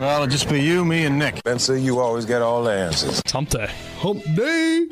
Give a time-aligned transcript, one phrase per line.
[0.00, 1.38] Well, it'll just be you, me, and Nick.
[1.38, 3.18] Spencer, you always get all the answers.
[3.18, 3.68] It's hump day.
[3.96, 4.86] Hump day.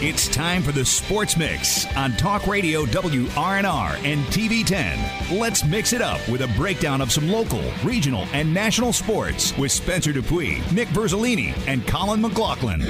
[0.00, 5.40] It's time for the Sports Mix on Talk Radio WRNR and TV10.
[5.40, 9.72] Let's mix it up with a breakdown of some local, regional, and national sports with
[9.72, 12.82] Spencer Dupuis, Nick Verzolini, and Colin McLaughlin.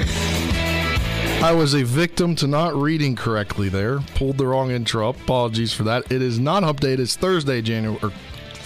[1.41, 4.01] I was a victim to not reading correctly there.
[4.13, 5.19] Pulled the wrong intro up.
[5.19, 6.11] Apologies for that.
[6.11, 6.93] It is not Hump Day.
[6.93, 8.11] It is Thursday, January or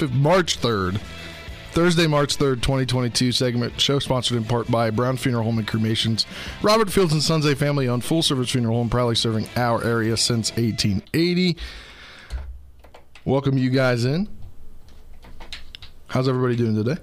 [0.09, 0.99] March 3rd.
[1.73, 3.81] Thursday, March 3rd, 2022 segment.
[3.81, 6.27] Show sponsored in part by Brown Funeral Home and Cremations.
[6.61, 10.15] Robert Fields and Sons, a family owned full service funeral home, proudly serving our area
[10.15, 11.57] since 1880.
[13.25, 14.29] Welcome you guys in.
[16.05, 17.01] How's everybody doing today?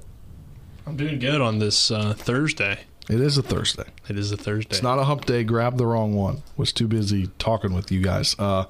[0.87, 2.79] I'm doing good on this uh, Thursday.
[3.09, 3.87] It is a Thursday.
[4.09, 4.71] It is a Thursday.
[4.71, 5.43] It's not a hump day.
[5.43, 6.45] Grab the wrong one.
[6.57, 8.37] Was too busy talking with you guys.
[8.39, 8.67] Uh,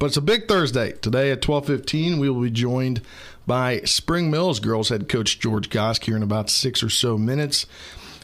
[0.00, 0.92] but it's a big Thursday.
[0.92, 3.02] Today at 12:15, we will be joined
[3.46, 7.66] by Spring Mills girls head coach George Gosk here in about six or so minutes.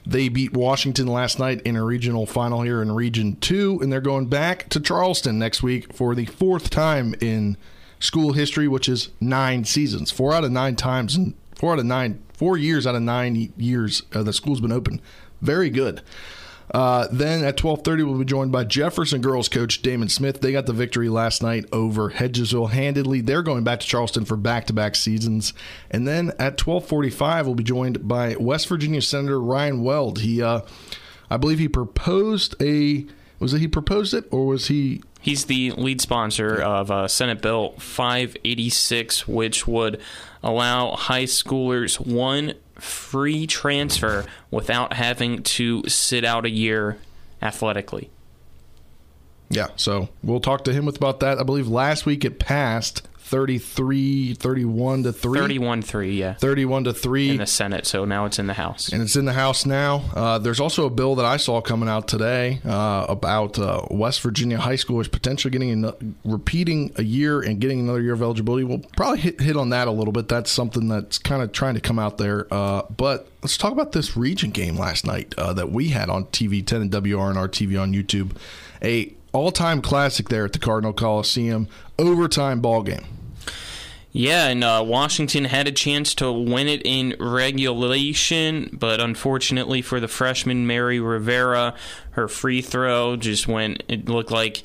[0.07, 4.01] They beat Washington last night in a regional final here in Region 2, and they're
[4.01, 7.57] going back to Charleston next week for the fourth time in
[7.99, 10.11] school history, which is nine seasons.
[10.11, 13.53] Four out of nine times, and four out of nine, four years out of nine
[13.57, 15.01] years uh, the school's been open.
[15.43, 16.03] Very good.
[16.73, 20.41] Uh, then at 12:30, we'll be joined by Jefferson girls coach Damon Smith.
[20.41, 23.21] They got the victory last night over Hedgesville handedly.
[23.21, 25.53] They're going back to Charleston for back-to-back seasons.
[25.91, 30.21] And then at 12:45, we'll be joined by West Virginia Senator Ryan Weld.
[30.21, 30.61] He, uh,
[31.29, 33.07] I believe, he proposed a
[33.41, 35.03] was it he proposed it or was he?
[35.23, 40.01] He's the lead sponsor of uh, Senate Bill 586, which would
[40.43, 46.99] allow high schoolers one free transfer without having to sit out a year
[47.43, 48.11] athletically.
[49.49, 51.39] Yeah, so we'll talk to him about that.
[51.39, 56.35] I believe last week it passed 33 31 to 3 31 3 yeah.
[56.35, 58.93] 31 to 3 in the senate so now it's in the house.
[58.93, 60.03] And it's in the house now.
[60.15, 64.21] Uh, there's also a bill that i saw coming out today uh, about uh, west
[64.21, 68.65] virginia high school schoolers potentially getting repeating a year and getting another year of eligibility.
[68.65, 70.29] We'll probably hit, hit on that a little bit.
[70.29, 73.93] That's something that's kind of trying to come out there uh, but let's talk about
[73.93, 77.81] this region game last night uh, that we had on tv 10 and wrnr tv
[77.81, 78.37] on youtube.
[78.83, 83.05] A all-time classic there at the cardinal coliseum overtime ball game
[84.13, 90.01] yeah, and uh, Washington had a chance to win it in regulation, but unfortunately for
[90.01, 91.75] the freshman Mary Rivera,
[92.13, 94.63] her free throw just went, it looked like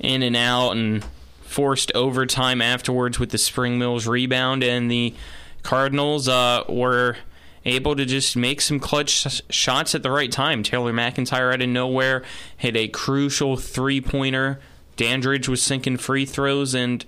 [0.00, 1.04] in and out and
[1.42, 5.14] forced overtime afterwards with the Spring Mills rebound, and the
[5.62, 7.16] Cardinals uh, were
[7.64, 10.62] able to just make some clutch shots at the right time.
[10.62, 12.22] Taylor McIntyre out of nowhere
[12.56, 14.58] hit a crucial three pointer.
[14.96, 17.04] Dandridge was sinking free throws, and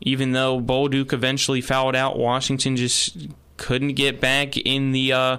[0.00, 5.36] even though Bolduc eventually fouled out, Washington just couldn't get back in the uh,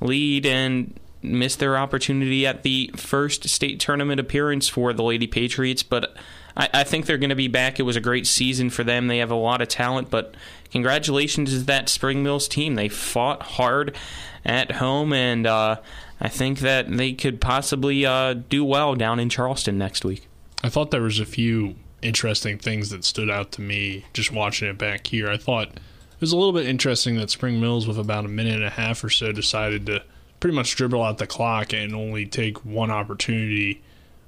[0.00, 5.82] lead and missed their opportunity at the first state tournament appearance for the Lady Patriots.
[5.82, 6.16] But
[6.56, 7.78] I, I think they're going to be back.
[7.78, 9.06] It was a great season for them.
[9.06, 10.34] They have a lot of talent, but
[10.70, 12.74] congratulations to that Spring Mills team.
[12.74, 13.96] They fought hard
[14.44, 15.76] at home, and uh,
[16.20, 20.28] I think that they could possibly uh, do well down in Charleston next week.
[20.64, 24.68] I thought there was a few interesting things that stood out to me just watching
[24.68, 25.30] it back here.
[25.30, 28.56] I thought it was a little bit interesting that Spring Mills, with about a minute
[28.56, 30.02] and a half or so, decided to
[30.40, 33.82] pretty much dribble out the clock and only take one opportunity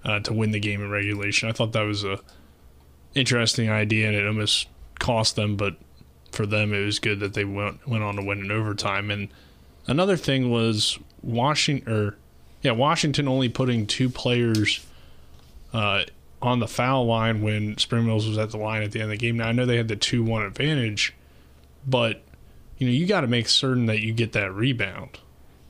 [0.05, 1.49] uh, to win the game in regulation.
[1.49, 2.21] I thought that was a
[3.15, 4.69] interesting idea, and it almost
[4.99, 5.77] cost them, but
[6.33, 9.11] for them, it was good that they went went on to win in overtime.
[9.11, 9.29] And
[9.87, 12.17] another thing was Washington, or
[12.63, 14.85] yeah, Washington only putting two players
[15.73, 16.05] uh,
[16.45, 19.19] on the foul line when Spring Mills was at the line at the end of
[19.19, 19.39] the game.
[19.39, 21.15] Now I know they had the two one advantage,
[21.87, 22.23] but
[22.79, 25.19] you know you got to make certain that you get that rebound.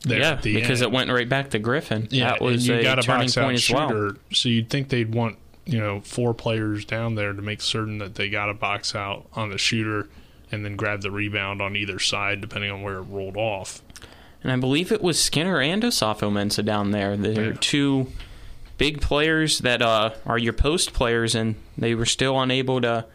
[0.04, 0.92] yeah, because end.
[0.92, 2.08] it went right back to Griffin.
[2.10, 4.16] Yeah, that was you a got a turning box point out as shooter, well.
[4.32, 8.16] so you'd think they'd want you know four players down there to make certain that
[8.16, 10.08] they got a box out on the shooter
[10.52, 13.80] and then grab the rebound on either side depending on where it rolled off.
[14.42, 17.16] And I believe it was Skinner and Osafo Mensa down there.
[17.16, 17.56] They're Yeah.
[17.60, 18.12] two
[18.78, 23.06] big players that uh, are your post players, and they were still unable to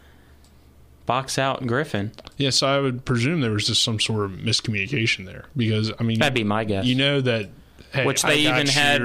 [1.06, 2.12] box out Griffin.
[2.36, 6.02] Yeah, so I would presume there was just some sort of miscommunication there because I
[6.04, 6.84] mean That'd be my guess.
[6.86, 7.48] you know that
[7.92, 9.02] hey, Which they even had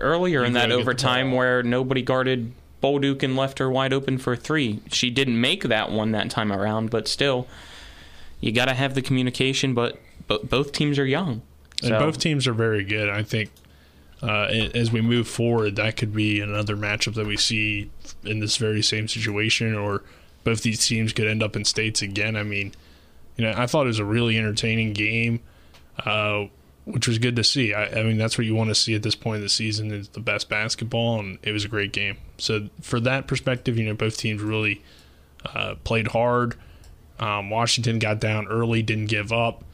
[0.00, 2.52] earlier in that overtime where nobody guarded
[2.82, 4.80] Bolduc and left her wide open for three.
[4.90, 7.46] She didn't make that one that time around, but still,
[8.40, 9.72] you got to have the communication.
[9.74, 11.42] But, but both teams are young.
[11.82, 13.08] and So- both teams are very good.
[13.08, 13.50] I think
[14.22, 17.90] uh, as we move forward, that could be another matchup that we see
[18.24, 20.02] in this very same situation, or
[20.44, 22.36] both these teams could end up in states again.
[22.36, 22.72] I mean,
[23.36, 25.40] you know, I thought it was a really entertaining game,
[26.04, 26.46] uh,
[26.84, 27.74] which was good to see.
[27.74, 29.90] I, I mean, that's what you want to see at this point of the season
[29.90, 32.18] is the best basketball, and it was a great game.
[32.38, 34.82] So for that perspective, you know, both teams really
[35.44, 36.54] uh, played hard.
[37.18, 39.64] Um, Washington got down early, didn't give up.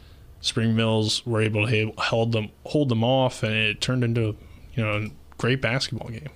[0.41, 4.37] Spring Mills were able to hold them hold them off, and it turned into
[4.75, 6.29] you know a great basketball game.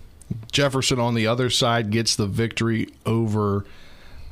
[0.51, 3.65] Jefferson on the other side gets the victory over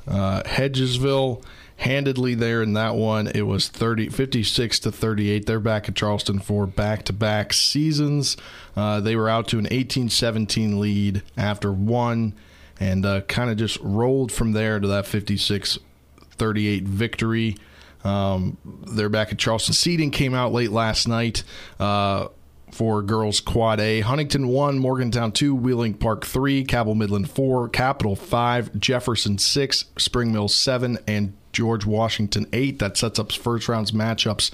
[0.09, 1.43] uh, Hedgesville
[1.77, 3.27] handedly there in that one.
[3.29, 5.47] It was 30, 56 to 38.
[5.47, 8.37] They're back at Charleston for back to back seasons.
[8.77, 12.35] Uh, they were out to an 18 17 lead after one
[12.79, 15.79] and uh, kind of just rolled from there to that 56
[16.33, 17.57] 38 victory.
[18.05, 18.57] Um,
[18.93, 19.75] they're back at Charleston.
[19.75, 21.43] Seeding came out late last night.
[21.79, 22.29] Uh,
[22.73, 24.01] for girls quad A.
[24.01, 30.33] Huntington 1, Morgantown 2, Wheeling Park 3, Cabell Midland 4, Capital 5, Jefferson 6, Spring
[30.33, 32.79] Mill 7, and George Washington 8.
[32.79, 34.51] That sets up first round's matchups.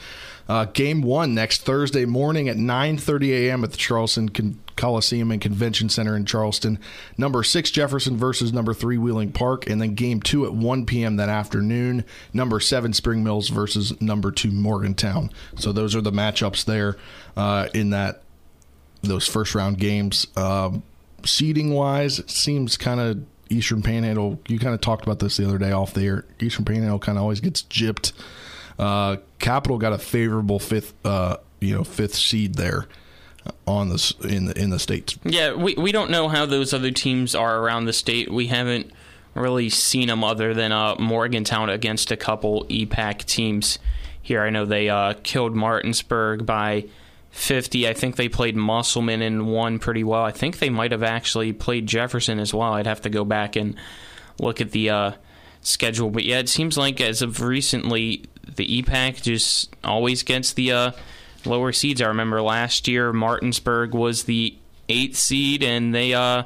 [0.48, 3.64] Uh, game one next Thursday morning at 9:30 a.m.
[3.64, 6.78] at the Charleston Con- Coliseum and Convention Center in Charleston.
[7.17, 11.17] Number six Jefferson versus number three Wheeling Park, and then game two at 1 p.m.
[11.17, 12.05] that afternoon.
[12.32, 15.31] Number seven Spring Mills versus number two Morgantown.
[15.56, 16.96] So those are the matchups there
[17.37, 18.23] uh, in that
[19.02, 20.26] those first round games.
[20.37, 20.82] Um,
[21.25, 24.40] seeding wise, it seems kind of Eastern Panhandle.
[24.49, 26.25] You kind of talked about this the other day off the air.
[26.40, 28.12] Eastern Panhandle kind of always gets gypped.
[28.79, 32.87] Uh, Capital got a favorable fifth, uh, you know, fifth seed there
[33.66, 35.19] on this in the in the states.
[35.25, 38.31] Yeah, we we don't know how those other teams are around the state.
[38.31, 38.93] We haven't
[39.34, 43.78] really seen them other than uh, Morgantown against a couple EPAC teams
[44.22, 44.43] here.
[44.43, 46.87] I know they uh, killed Martinsburg by
[47.31, 47.87] 50.
[47.87, 50.22] I think they played Musselman and won pretty well.
[50.22, 52.72] I think they might have actually played Jefferson as well.
[52.72, 53.76] I'd have to go back and
[54.40, 55.12] look at the uh,
[55.60, 56.10] schedule.
[56.10, 60.90] But yeah, it seems like as of recently, the EPAC just always gets the uh,
[61.46, 62.02] lower seeds.
[62.02, 64.56] I remember last year Martinsburg was the
[64.88, 66.44] eighth seed, and they uh,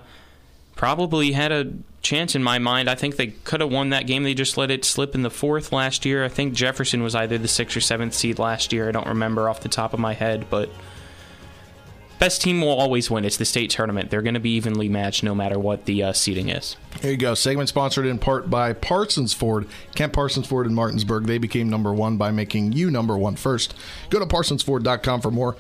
[0.77, 2.89] probably had a chance in my mind.
[2.89, 4.23] I think they could have won that game.
[4.23, 6.25] They just let it slip in the fourth last year.
[6.25, 8.89] I think Jefferson was either the sixth or seventh seed last year.
[8.89, 10.71] I don't remember off the top of my head, but
[12.21, 13.25] best team will always win.
[13.25, 14.11] It's the state tournament.
[14.11, 16.77] They're going to be evenly matched no matter what the uh, seating is.
[17.01, 17.35] Here you go.
[17.35, 19.67] Segment sponsored in part by Parsons Ford.
[19.97, 21.25] Kent Parsons Ford in Martinsburg.
[21.25, 23.75] They became number one by making you number one first.
[24.11, 25.57] Go to parsonsford.com for more.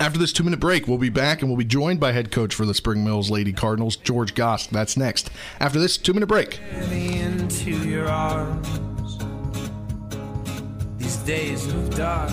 [0.00, 2.54] After this two minute break, we'll be back and we'll be joined by head coach
[2.54, 4.70] for the Spring Mills Lady Cardinals, George Gosk.
[4.70, 5.30] That's next.
[5.60, 6.60] After this two minute break.
[6.90, 8.68] Into your arms,
[10.98, 12.32] these days of dark.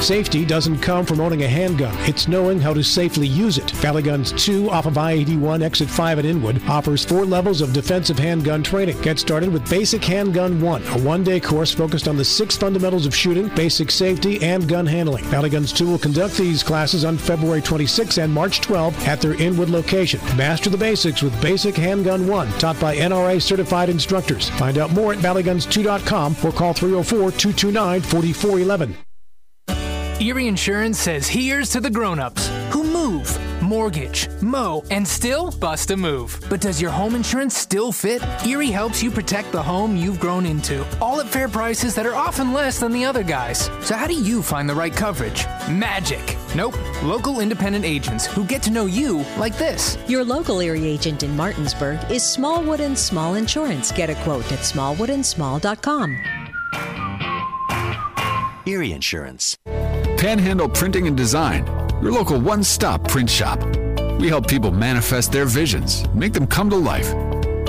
[0.00, 1.92] Safety doesn't come from owning a handgun.
[2.08, 3.68] It's knowing how to safely use it.
[3.72, 8.16] Valley Guns 2 off of I-81 Exit 5 at Inwood offers four levels of defensive
[8.18, 9.00] handgun training.
[9.00, 13.16] Get started with Basic Handgun 1, a one-day course focused on the six fundamentals of
[13.16, 15.24] shooting, basic safety, and gun handling.
[15.24, 19.34] Valley Guns 2 will conduct these classes on February 26 and March 12 at their
[19.34, 20.20] Inwood location.
[20.36, 24.50] Master the basics with Basic Handgun 1, taught by NRA certified instructors.
[24.50, 28.94] Find out more at valleyguns2.com or call 304-229-4411.
[30.18, 35.96] Erie Insurance says here's to the grown-ups who move, mortgage, mow, and still bust a
[35.96, 36.42] move.
[36.48, 38.22] But does your home insurance still fit?
[38.46, 42.14] Erie helps you protect the home you've grown into, all at fair prices that are
[42.14, 43.68] often less than the other guys.
[43.82, 45.44] So how do you find the right coverage?
[45.68, 46.38] Magic.
[46.54, 46.78] Nope.
[47.02, 49.98] Local independent agents who get to know you like this.
[50.08, 53.92] Your local Erie agent in Martinsburg is Smallwood and Small Insurance.
[53.92, 56.16] Get a quote at smallwoodandsmall.com.
[58.64, 59.56] Erie Insurance.
[60.26, 61.64] Panhandle Printing and Design,
[62.02, 63.62] your local one stop print shop.
[64.18, 67.10] We help people manifest their visions, make them come to life.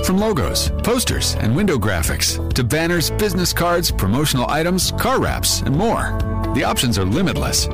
[0.03, 5.75] From logos, posters, and window graphics to banners, business cards, promotional items, car wraps, and
[5.77, 6.17] more.
[6.55, 7.67] The options are limitless.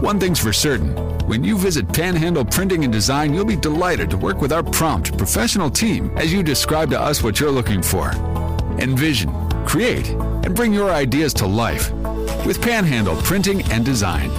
[0.00, 0.96] One thing's for certain
[1.28, 5.16] when you visit Panhandle Printing and Design, you'll be delighted to work with our prompt,
[5.16, 8.10] professional team as you describe to us what you're looking for.
[8.80, 9.32] Envision,
[9.64, 11.92] create, and bring your ideas to life
[12.46, 14.30] with Panhandle Printing and Design.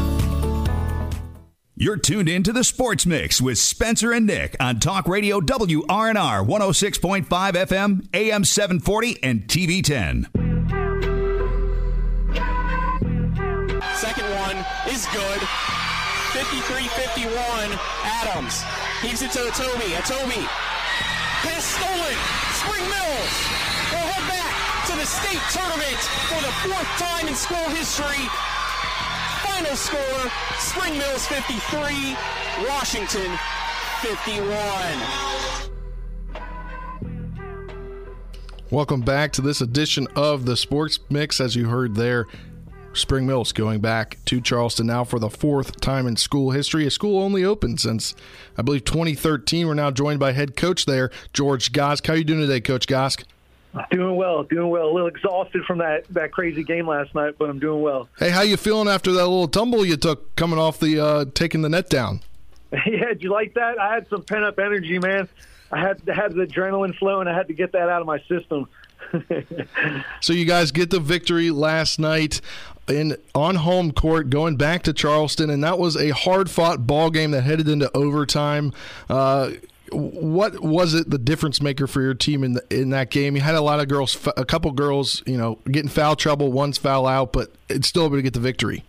[1.77, 6.47] You're tuned in to the Sports Mix with Spencer and Nick on Talk Radio WRNR
[6.47, 10.29] 106.5 FM, AM 740, and TV 10.
[13.95, 14.57] Second one
[14.87, 15.41] is good.
[16.31, 18.63] 53-51, Adams.
[19.01, 19.95] Heaves it to Atobi.
[19.95, 20.47] Atobi.
[21.43, 22.15] has stolen.
[22.55, 23.35] Spring Mills.
[23.91, 25.97] will head back to the state tournament
[26.29, 28.29] for the fourth time in school history.
[29.41, 32.15] Final score, Spring Mills 53,
[32.69, 33.35] Washington
[34.01, 34.45] 51.
[38.69, 41.41] Welcome back to this edition of the Sports Mix.
[41.41, 42.27] As you heard there,
[42.93, 46.85] Spring Mills going back to Charleston now for the fourth time in school history.
[46.85, 48.13] A school only opened since,
[48.55, 49.65] I believe, 2013.
[49.65, 52.05] We're now joined by head coach there, George Gosk.
[52.05, 53.23] How are you doing today, Coach Gosk?
[53.91, 54.85] Doing well, doing well.
[54.85, 58.07] A little exhausted from that, that crazy game last night, but I'm doing well.
[58.17, 61.61] Hey, how you feeling after that little tumble you took coming off the uh, taking
[61.61, 62.21] the net down?
[62.71, 63.79] yeah, did you like that?
[63.79, 65.27] I had some pent up energy, man.
[65.71, 67.27] I had had the adrenaline flowing.
[67.27, 68.67] And I had to get that out of my system.
[70.21, 72.41] so you guys get the victory last night
[72.87, 77.09] in on home court, going back to Charleston, and that was a hard fought ball
[77.09, 78.73] game that headed into overtime.
[79.09, 79.51] Uh,
[79.91, 83.35] what was it the difference maker for your team in the, in that game?
[83.35, 86.77] You had a lot of girls, a couple girls, you know, getting foul trouble, one's
[86.77, 88.83] foul out, but it's still able to get the victory.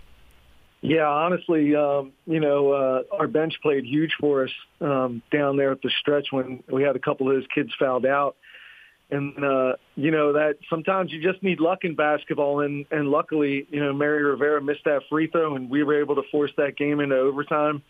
[0.82, 5.72] Yeah, honestly, um, you know, uh, our bench played huge for us um, down there
[5.72, 8.36] at the stretch when we had a couple of those kids fouled out.
[9.10, 12.60] And, uh, you know, that sometimes you just need luck in basketball.
[12.60, 16.16] And, and luckily, you know, Mary Rivera missed that free throw and we were able
[16.16, 17.82] to force that game into overtime.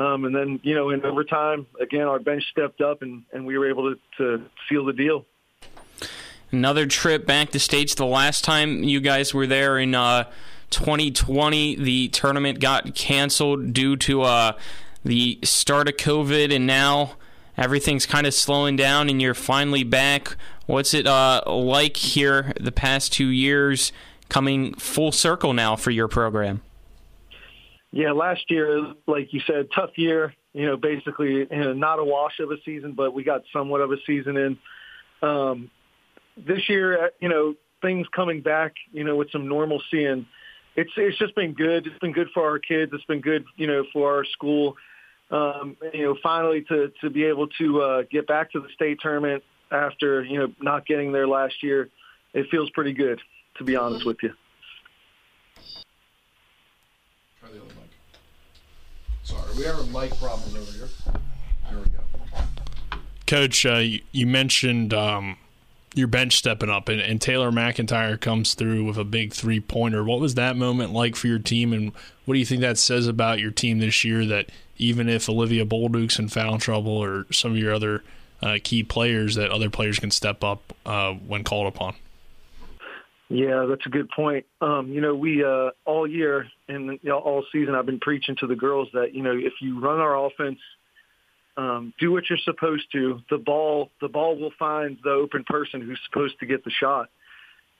[0.00, 3.58] Um, and then, you know, in overtime, again, our bench stepped up and, and we
[3.58, 5.26] were able to, to seal the deal.
[6.50, 7.94] Another trip back to States.
[7.94, 10.24] The last time you guys were there in uh,
[10.70, 14.52] 2020, the tournament got canceled due to uh,
[15.04, 17.16] the start of COVID, and now
[17.58, 20.34] everything's kind of slowing down, and you're finally back.
[20.64, 23.92] What's it uh, like here the past two years,
[24.30, 26.62] coming full circle now for your program?
[27.92, 30.34] Yeah, last year, like you said, tough year.
[30.52, 33.80] You know, basically, you know, not a wash of a season, but we got somewhat
[33.80, 34.58] of a season in.
[35.22, 35.70] Um,
[36.36, 40.26] this year, you know, things coming back, you know, with some normalcy and
[40.76, 41.86] it's it's just been good.
[41.86, 42.92] It's been good for our kids.
[42.94, 44.76] It's been good, you know, for our school.
[45.30, 48.98] Um, you know, finally to to be able to uh, get back to the state
[49.00, 51.88] tournament after you know not getting there last year,
[52.34, 53.20] it feels pretty good,
[53.58, 54.32] to be honest with you.
[57.40, 57.79] Try the.
[59.60, 60.88] We have a mic problem over here.
[61.68, 62.00] There we go.
[63.26, 65.36] Coach, uh, you, you mentioned um,
[65.94, 70.02] your bench stepping up, and, and Taylor McIntyre comes through with a big three pointer.
[70.02, 71.92] What was that moment like for your team, and
[72.24, 74.24] what do you think that says about your team this year?
[74.24, 74.46] That
[74.78, 78.02] even if Olivia Bolduc's in foul trouble or some of your other
[78.40, 81.96] uh, key players, that other players can step up uh, when called upon.
[83.30, 84.44] Yeah, that's a good point.
[84.60, 88.36] Um, you know, we uh, all year and you know, all season, I've been preaching
[88.40, 90.58] to the girls that you know if you run our offense
[91.56, 93.20] um, do what you're supposed to.
[93.30, 97.08] The ball, the ball will find the open person who's supposed to get the shot.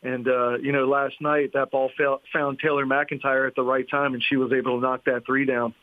[0.02, 3.88] And uh, you know, last night that ball fell, found Taylor McIntyre at the right
[3.88, 5.74] time, and she was able to knock that three down.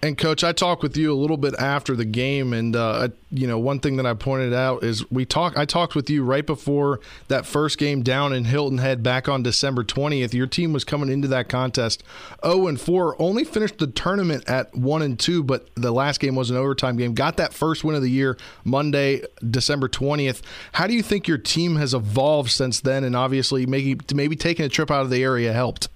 [0.00, 3.48] And coach, I talked with you a little bit after the game, and uh, you
[3.48, 5.58] know, one thing that I pointed out is we talk.
[5.58, 9.42] I talked with you right before that first game down in Hilton Head back on
[9.42, 10.32] December twentieth.
[10.32, 12.04] Your team was coming into that contest
[12.44, 16.36] zero and four, only finished the tournament at one and two, but the last game
[16.36, 17.14] was an overtime game.
[17.14, 20.42] Got that first win of the year Monday, December twentieth.
[20.70, 23.02] How do you think your team has evolved since then?
[23.02, 25.88] And obviously, maybe maybe taking a trip out of the area helped.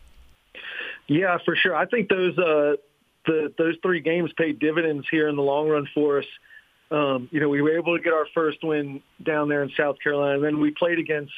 [1.06, 1.76] Yeah, for sure.
[1.76, 2.36] I think those.
[2.36, 2.74] Uh
[3.26, 6.24] the, those three games paid dividends here in the long run for us.
[6.90, 9.96] Um, you know, we were able to get our first win down there in South
[10.02, 10.34] Carolina.
[10.34, 11.32] And then we played against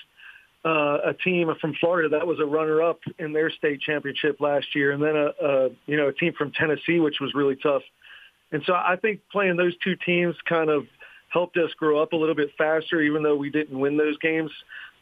[0.65, 4.93] uh, a team from Florida that was a runner-up in their state championship last year,
[4.93, 7.83] and then a, a you know a team from Tennessee, which was really tough.
[8.51, 10.87] And so I think playing those two teams kind of
[11.29, 14.51] helped us grow up a little bit faster, even though we didn't win those games.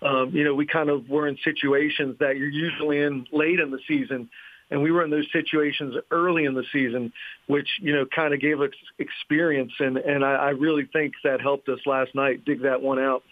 [0.01, 3.71] Um, you know, we kind of were in situations that you're usually in late in
[3.71, 4.29] the season
[4.73, 7.13] and we were in those situations early in the season,
[7.47, 11.41] which you know kind of gave us experience, and and I, I really think that
[11.41, 13.23] helped us last night dig that one out.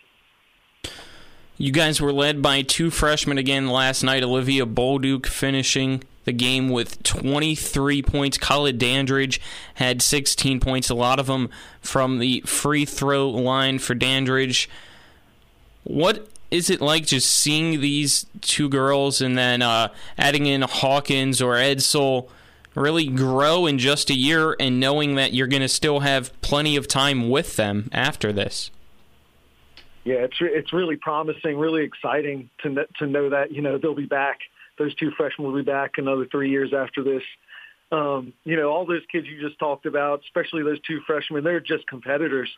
[1.56, 4.22] You guys were led by two freshmen again last night.
[4.22, 8.38] Olivia Bolduc finishing the game with 23 points.
[8.38, 9.40] Khalid Dandridge
[9.74, 11.48] had 16 points, a lot of them
[11.80, 14.68] from the free throw line for Dandridge.
[15.84, 19.88] What is it like just seeing these two girls and then uh,
[20.18, 22.28] adding in Hawkins or Edsel
[22.74, 26.76] really grow in just a year and knowing that you're going to still have plenty
[26.76, 28.70] of time with them after this?
[30.04, 34.06] Yeah, it's it's really promising, really exciting to to know that you know they'll be
[34.06, 34.40] back
[34.80, 37.22] those two freshmen will be back another three years after this.
[37.92, 41.60] Um, you know, all those kids you just talked about, especially those two freshmen, they're
[41.60, 42.48] just competitors.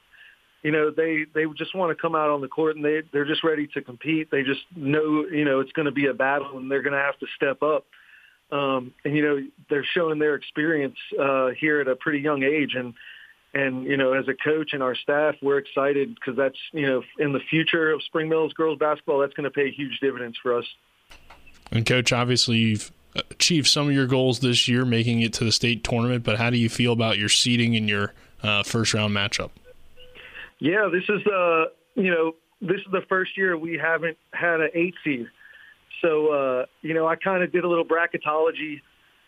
[0.63, 3.25] You know, they they just want to come out on the court and they they're
[3.25, 4.31] just ready to compete.
[4.31, 6.99] They just know, you know, it's going to be a battle and they're going to
[6.99, 7.87] have to step up.
[8.53, 9.39] Um, and you know,
[9.69, 12.95] they're showing their experience uh, here at a pretty young age and
[13.55, 17.03] and you know as a coach and our staff we're excited because that's you know
[17.19, 20.57] in the future of spring mills girls basketball that's going to pay huge dividends for
[20.57, 20.65] us
[21.71, 22.93] and coach obviously you've
[23.31, 26.49] achieved some of your goals this year making it to the state tournament but how
[26.49, 29.51] do you feel about your seeding in your uh, first round matchup
[30.63, 31.65] yeah this is uh
[31.95, 35.27] you know this is the first year we haven't had an eight seed
[36.01, 38.81] so uh you know i kind of did a little bracketology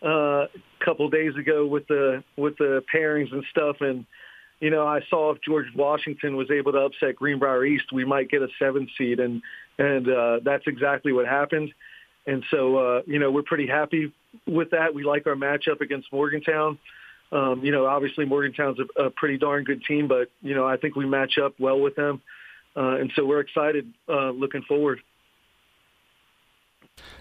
[0.03, 0.47] uh, a
[0.83, 4.05] couple days ago with the with the pairings and stuff, and
[4.59, 8.29] you know I saw if George Washington was able to upset Greenbrier East, we might
[8.29, 9.41] get a seven seed, and
[9.79, 11.73] and uh, that's exactly what happened.
[12.27, 14.13] And so uh, you know we're pretty happy
[14.45, 14.93] with that.
[14.93, 16.77] We like our matchup against Morgantown.
[17.35, 20.77] Um, you know, obviously Morgantown's a, a pretty darn good team, but you know I
[20.77, 22.21] think we match up well with them,
[22.77, 25.01] uh, and so we're excited uh, looking forward.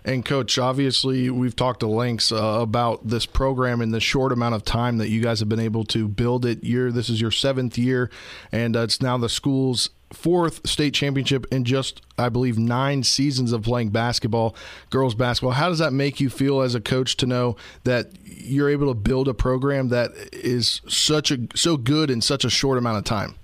[0.05, 4.55] And coach, obviously, we've talked to lengths uh, about this program in the short amount
[4.55, 6.63] of time that you guys have been able to build it.
[6.63, 8.09] Year, this is your seventh year,
[8.53, 13.53] and uh, it's now the school's fourth state championship in just, I believe, nine seasons
[13.53, 14.55] of playing basketball,
[14.91, 15.53] girls basketball.
[15.53, 18.95] How does that make you feel as a coach to know that you're able to
[18.95, 23.05] build a program that is such a so good in such a short amount of
[23.05, 23.35] time?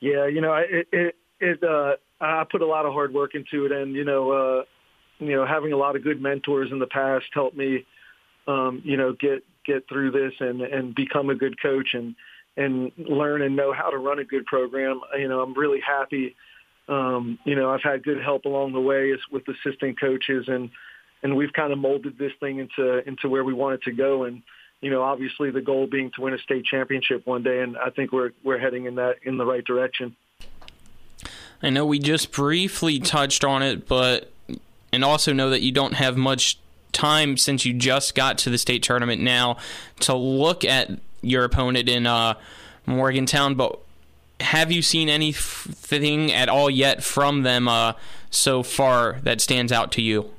[0.00, 3.66] Yeah, you know, it it, it uh, I put a lot of hard work into
[3.66, 4.30] it, and you know.
[4.32, 4.64] Uh,
[5.20, 7.84] you know, having a lot of good mentors in the past helped me,
[8.48, 12.14] um, you know, get get through this and and become a good coach and
[12.60, 15.00] and learn and know how to run a good program.
[15.18, 16.36] You know, I'm really happy.
[16.88, 20.70] Um, you know, I've had good help along the way with assistant coaches and
[21.22, 24.24] and we've kind of molded this thing into into where we want it to go
[24.24, 24.42] and
[24.80, 27.90] you know obviously the goal being to win a state championship one day and I
[27.90, 30.16] think we're we're heading in that in the right direction.
[31.62, 34.32] I know we just briefly touched on it but
[34.92, 36.58] and also know that you don't have much
[36.92, 39.56] time since you just got to the state tournament now
[40.00, 40.90] to look at
[41.22, 42.34] your opponent in uh,
[42.86, 43.54] Morgantown.
[43.54, 43.78] But
[44.40, 47.94] have you seen anything at all yet from them uh,
[48.30, 50.30] so far that stands out to you?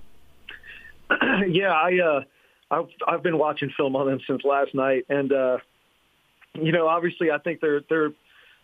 [1.47, 2.21] yeah, I uh,
[2.71, 5.57] I've I've been watching film on them since last night, and uh,
[6.53, 8.11] you know, obviously, I think they're they're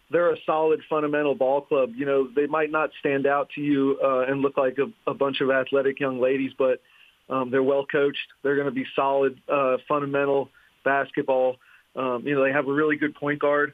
[0.10, 1.92] they're a solid fundamental ball club.
[1.96, 5.14] You know, they might not stand out to you uh, and look like a, a
[5.14, 6.82] bunch of athletic young ladies, but
[7.30, 8.28] um, they're well coached.
[8.44, 10.50] They're going to be solid uh, fundamental
[10.86, 11.58] basketball.
[11.98, 13.74] Um, you know, they have a really good point guard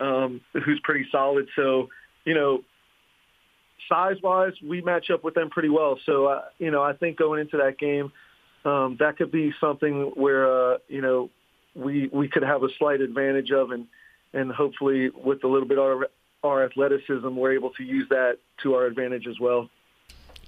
[0.00, 1.46] um, who's pretty solid.
[1.56, 1.88] So,
[2.24, 2.62] you know,
[3.88, 5.98] size-wise, we match up with them pretty well.
[6.06, 8.12] So, uh, you know, I think going into that game,
[8.64, 11.28] um, that could be something where, uh, you know,
[11.74, 13.86] we we could have a slight advantage of and–
[14.34, 16.08] and hopefully with a little bit of our,
[16.42, 19.70] our athleticism, we're able to use that to our advantage as well.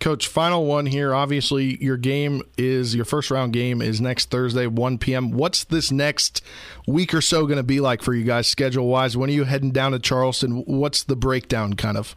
[0.06, 1.12] Coach, final one here.
[1.12, 5.32] Obviously, your game is your first round game is next Thursday, 1 p.m.
[5.32, 6.44] What's this next
[6.86, 9.16] week or so going to be like for you guys, schedule wise?
[9.16, 10.62] When are you heading down to Charleston?
[10.64, 12.14] What's the breakdown kind of?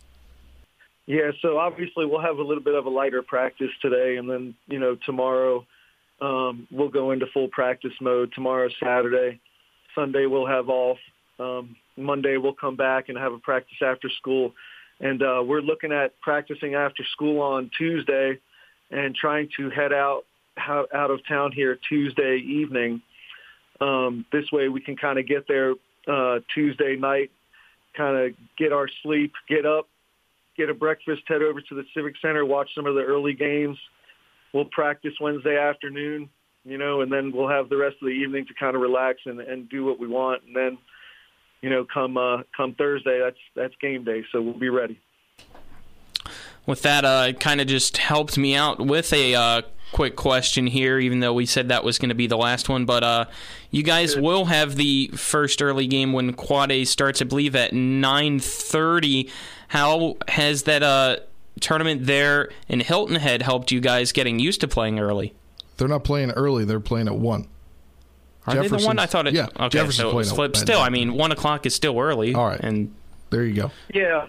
[1.07, 4.53] Yeah, so obviously we'll have a little bit of a lighter practice today, and then
[4.67, 5.65] you know tomorrow
[6.21, 8.31] um, we'll go into full practice mode.
[8.35, 9.39] Tomorrow, Saturday,
[9.95, 10.99] Sunday we'll have off,
[11.39, 14.53] um, Monday we'll come back and have a practice after school,
[14.99, 18.39] and uh, we're looking at practicing after school on Tuesday,
[18.91, 20.23] and trying to head out
[20.67, 23.01] out of town here Tuesday evening.
[23.79, 25.73] Um, this way we can kind of get there
[26.07, 27.31] uh, Tuesday night,
[27.95, 29.87] kind of get our sleep, get up,
[30.57, 33.77] get a breakfast, head over to the Civic Center, watch some of the early games.
[34.53, 36.29] We'll practice Wednesday afternoon,
[36.65, 39.19] you know, and then we'll have the rest of the evening to kind of relax
[39.25, 40.41] and, and do what we want.
[40.45, 40.77] And then
[41.61, 44.99] you know, come uh, come Thursday, that's that's game day, so we'll be ready.
[46.65, 50.67] With that, uh, it kind of just helped me out with a uh, quick question
[50.67, 52.85] here, even though we said that was going to be the last one.
[52.85, 53.25] But uh,
[53.71, 54.23] you guys Good.
[54.23, 59.29] will have the first early game when Quad A starts, I believe, at nine thirty.
[59.69, 61.17] How has that uh,
[61.59, 65.33] tournament there in Hilton Head helped you guys getting used to playing early?
[65.77, 67.47] They're not playing early; they're playing at one.
[68.47, 69.33] Are they the one I thought it?
[69.33, 70.57] Yeah, okay, Jefferson's so it's flipped.
[70.57, 72.33] Still, I mean, one o'clock is still early.
[72.33, 72.93] All right, and
[73.29, 73.71] there you go.
[73.93, 74.27] Yeah,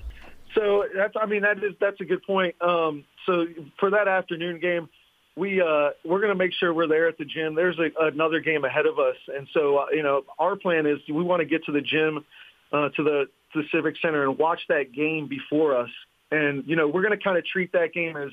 [0.54, 2.60] so that's I mean that is that's a good point.
[2.60, 3.46] Um, so
[3.78, 4.88] for that afternoon game,
[5.36, 7.54] we uh, we're going to make sure we're there at the gym.
[7.54, 10.98] There's a, another game ahead of us, and so uh, you know our plan is
[11.08, 12.24] we want to get to the gym,
[12.72, 15.90] uh, to the to the Civic Center, and watch that game before us.
[16.30, 18.30] And you know we're going to kind of treat that game as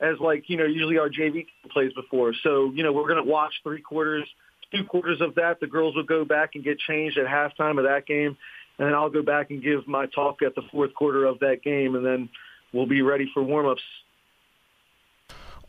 [0.00, 2.34] as like you know usually our JV plays before.
[2.42, 4.28] So you know we're going to watch three quarters,
[4.72, 5.60] two quarters of that.
[5.60, 8.36] The girls will go back and get changed at halftime of that game,
[8.78, 11.62] and then I'll go back and give my talk at the fourth quarter of that
[11.62, 12.28] game, and then
[12.72, 13.78] we'll be ready for warmups.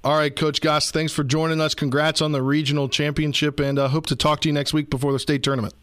[0.03, 1.73] All right, Coach Gosk, thanks for joining us.
[1.73, 5.11] Congrats on the regional championship, and uh, hope to talk to you next week before
[5.11, 5.73] the state tournament.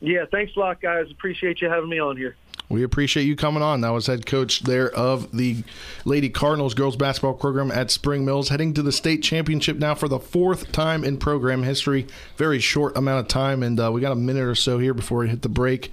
[0.00, 1.10] Yeah, thanks a lot, guys.
[1.10, 2.36] Appreciate you having me on here.
[2.68, 3.82] We appreciate you coming on.
[3.82, 5.62] That was head coach there of the
[6.04, 10.08] Lady Cardinals girls basketball program at Spring Mills, heading to the state championship now for
[10.08, 12.06] the fourth time in program history.
[12.36, 15.18] Very short amount of time, and uh, we got a minute or so here before
[15.18, 15.92] we hit the break.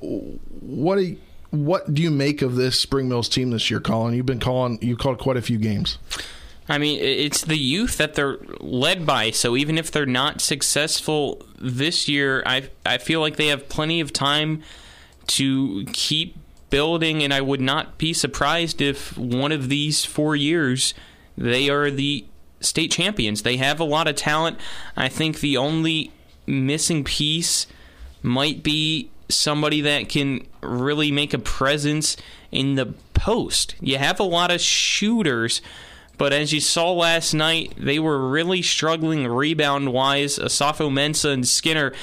[0.00, 0.98] What
[1.50, 4.14] what do you make of this Spring Mills team this year, Colin?
[4.14, 5.98] You've been calling you called quite a few games.
[6.68, 9.30] I mean, it's the youth that they're led by.
[9.30, 14.00] So even if they're not successful this year, I I feel like they have plenty
[14.00, 14.62] of time
[15.28, 16.36] to keep
[16.70, 17.22] building.
[17.22, 20.94] And I would not be surprised if one of these four years
[21.36, 22.26] they are the
[22.60, 23.42] state champions.
[23.42, 24.58] They have a lot of talent.
[24.96, 26.12] I think the only
[26.46, 27.66] missing piece
[28.22, 32.16] might be somebody that can really make a presence
[32.50, 33.74] in the post.
[33.80, 35.60] You have a lot of shooters
[36.18, 40.38] but as you saw last night, they were really struggling rebound wise.
[40.38, 41.94] Asafo Mensah and Skinner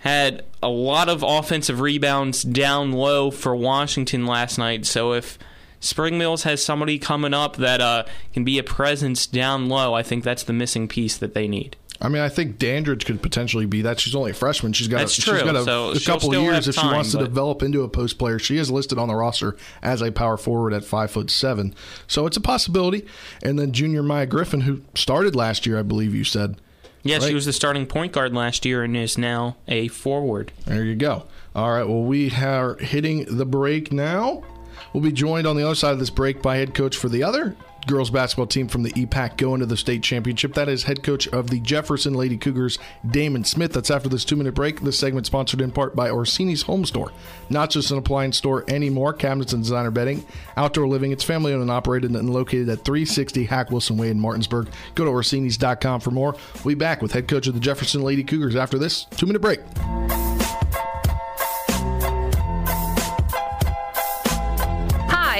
[0.00, 4.84] had a lot of offensive rebounds down low for Washington last night.
[4.84, 5.38] So if
[5.80, 10.02] Spring Mills has somebody coming up that uh, can be a presence down low, I
[10.02, 11.76] think that's the missing piece that they need.
[12.00, 14.00] I mean, I think Dandridge could potentially be that.
[14.00, 14.72] She's only a freshman.
[14.72, 15.34] She's got That's a, true.
[15.34, 17.88] she's got a, so a couple years if time, she wants to develop into a
[17.88, 18.38] post player.
[18.38, 21.74] She is listed on the roster as a power forward at five foot seven,
[22.06, 23.06] so it's a possibility.
[23.42, 26.56] And then junior Maya Griffin, who started last year, I believe you said.
[27.04, 27.28] Yeah, right?
[27.28, 30.52] she was the starting point guard last year and is now a forward.
[30.64, 31.24] There you go.
[31.54, 31.86] All right.
[31.86, 34.42] Well, we are hitting the break now.
[34.92, 37.22] We'll be joined on the other side of this break by head coach for the
[37.22, 40.54] other girls basketball team from the EPAC going to the state championship.
[40.54, 43.72] That is head coach of the Jefferson Lady Cougars, Damon Smith.
[43.72, 44.80] That's after this two minute break.
[44.80, 47.12] This segment sponsored in part by Orsini's Home Store.
[47.50, 51.12] Not just an appliance store anymore, cabinets and designer bedding, outdoor living.
[51.12, 54.68] It's family owned and operated and located at 360 Hack Wilson Way in Martinsburg.
[54.94, 56.36] Go to Orsini's.com for more.
[56.64, 59.42] We'll be back with head coach of the Jefferson Lady Cougars after this two minute
[59.42, 59.60] break.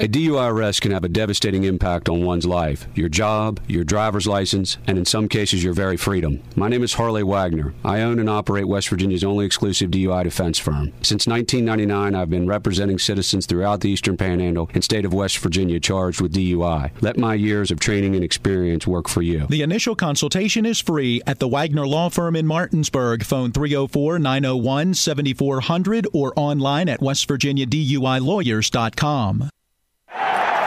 [0.00, 4.26] A DUI arrest can have a devastating impact on one's life, your job, your driver's
[4.26, 6.42] license, and in some cases, your very freedom.
[6.56, 7.74] My name is Harley Wagner.
[7.84, 10.94] I own and operate West Virginia's only exclusive DUI defense firm.
[11.02, 15.78] Since 1999, I've been representing citizens throughout the Eastern Panhandle and state of West Virginia
[15.78, 16.92] charged with DUI.
[17.02, 19.48] Let my years of training and experience work for you.
[19.50, 23.22] The initial consultation is free at the Wagner Law Firm in Martinsburg.
[23.22, 29.50] Phone 304 901 7400 or online at westvirginiaduilawyers.com.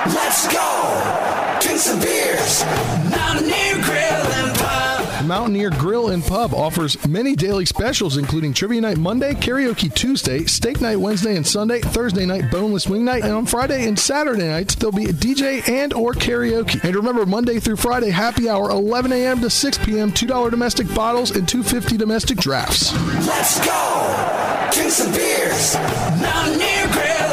[0.06, 1.60] Let's go!
[1.62, 2.66] Drink some beers!
[3.10, 5.26] Mountaineer Grill and Pub!
[5.26, 10.82] Mountaineer Grill and Pub offers many daily specials, including Trivia Night Monday, Karaoke Tuesday, Steak
[10.82, 14.76] Night Wednesday and Sunday, Thursday night Boneless Wing Night, and on Friday and Saturday nights
[14.76, 16.84] there'll be a DJ and or karaoke.
[16.84, 19.40] And remember, Monday through Friday, happy hour, 11 a.m.
[19.40, 22.92] to 6 p.m., $2 domestic bottles and 250 domestic drafts.
[23.26, 24.70] Let's go!
[24.74, 25.76] Drink some beers!
[26.22, 27.33] Mountaineer Grill!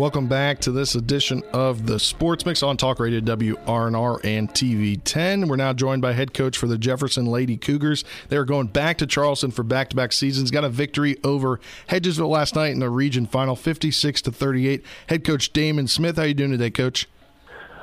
[0.00, 4.98] Welcome back to this edition of the Sports Mix on Talk Radio WRNR and TV
[5.04, 5.46] 10.
[5.46, 8.02] We're now joined by head coach for the Jefferson Lady Cougars.
[8.30, 10.50] They are going back to Charleston for back-to-back seasons.
[10.50, 11.60] Got a victory over
[11.90, 14.82] Hedgesville last night in the region final, 56 to 38.
[15.08, 17.06] Head coach Damon Smith, how you doing today, coach?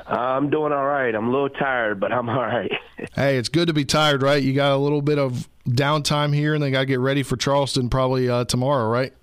[0.08, 1.14] I'm doing all right.
[1.14, 2.72] I'm a little tired, but I'm all right.
[3.14, 4.42] hey, it's good to be tired, right?
[4.42, 7.38] You got a little bit of downtime here, and then got to get ready for
[7.38, 9.14] Charleston probably uh, tomorrow, right?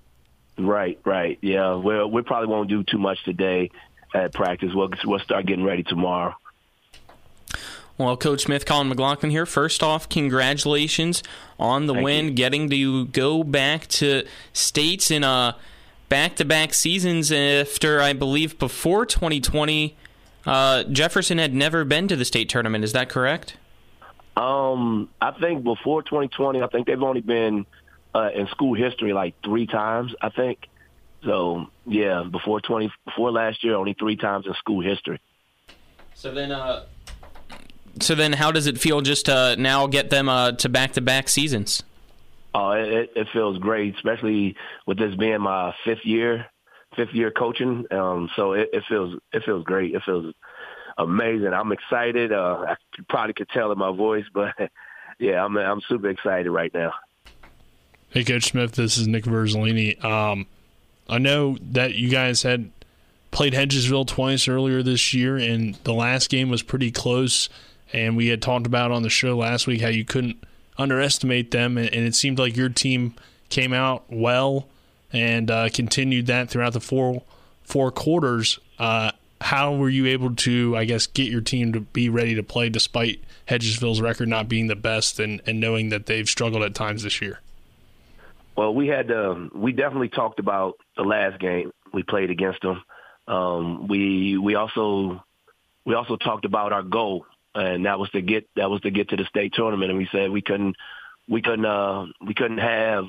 [0.57, 1.37] Right, right.
[1.41, 3.71] Yeah, well, we probably won't do too much today
[4.13, 4.71] at practice.
[4.73, 6.35] We'll we'll start getting ready tomorrow.
[7.97, 9.45] Well, Coach Smith, Colin McLaughlin here.
[9.45, 11.23] First off, congratulations
[11.57, 12.31] on the Thank win, you.
[12.31, 15.55] getting to go back to states in a
[16.09, 19.95] back-to-back seasons after I believe before 2020,
[20.45, 22.83] uh, Jefferson had never been to the state tournament.
[22.83, 23.55] Is that correct?
[24.35, 27.65] Um, I think before 2020, I think they've only been
[28.15, 30.13] uh, in school history like three times.
[30.21, 30.59] I think.
[31.23, 35.19] So yeah, before 20, before last year, only three times in school history.
[36.13, 36.85] So then, uh,
[37.99, 41.83] so then, how does it feel just to now get them uh, to back-to-back seasons?
[42.53, 46.45] Oh, it, it feels great, especially with this being my fifth year,
[46.95, 47.85] fifth year coaching.
[47.91, 49.93] Um, so it, it feels it feels great.
[49.93, 50.33] It feels
[50.97, 51.53] amazing.
[51.53, 52.31] I'm excited.
[52.31, 52.75] Uh, I
[53.09, 54.53] probably could tell in my voice, but
[55.19, 56.93] yeah, I'm I'm super excited right now.
[58.15, 60.01] Hey, Coach Smith, this is Nick Verzolini.
[60.01, 60.47] Um,
[61.09, 62.71] I know that you guys had
[63.31, 67.49] played Hedgesville twice earlier this year, and the last game was pretty close.
[67.91, 70.41] And we had talked about on the show last week how you couldn't
[70.77, 73.15] underestimate them, and, it seemed like your team
[73.49, 74.69] came out well
[75.11, 77.21] and uh, continued that throughout the four
[77.63, 78.59] four quarters.
[78.79, 82.43] Uh, how were you able to, I guess, get your team to be ready to
[82.43, 86.73] play despite Hedgesville's record not being the best, and, and knowing that they've struggled at
[86.73, 87.41] times this year?
[88.55, 92.83] Well, we had um, we definitely talked about the last game we played against them.
[93.27, 95.23] Um, we we also
[95.85, 99.09] we also talked about our goal, and that was to get that was to get
[99.09, 99.89] to the state tournament.
[99.89, 100.75] And we said we couldn't
[101.27, 103.05] we couldn't uh, we couldn't have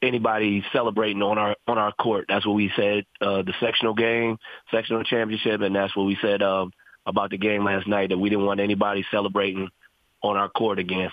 [0.00, 2.26] anybody celebrating on our on our court.
[2.28, 3.04] That's what we said.
[3.20, 4.38] Uh, the sectional game,
[4.70, 6.72] sectional championship, and that's what we said um,
[7.04, 8.10] about the game last night.
[8.10, 9.70] That we didn't want anybody celebrating
[10.22, 11.10] on our court again.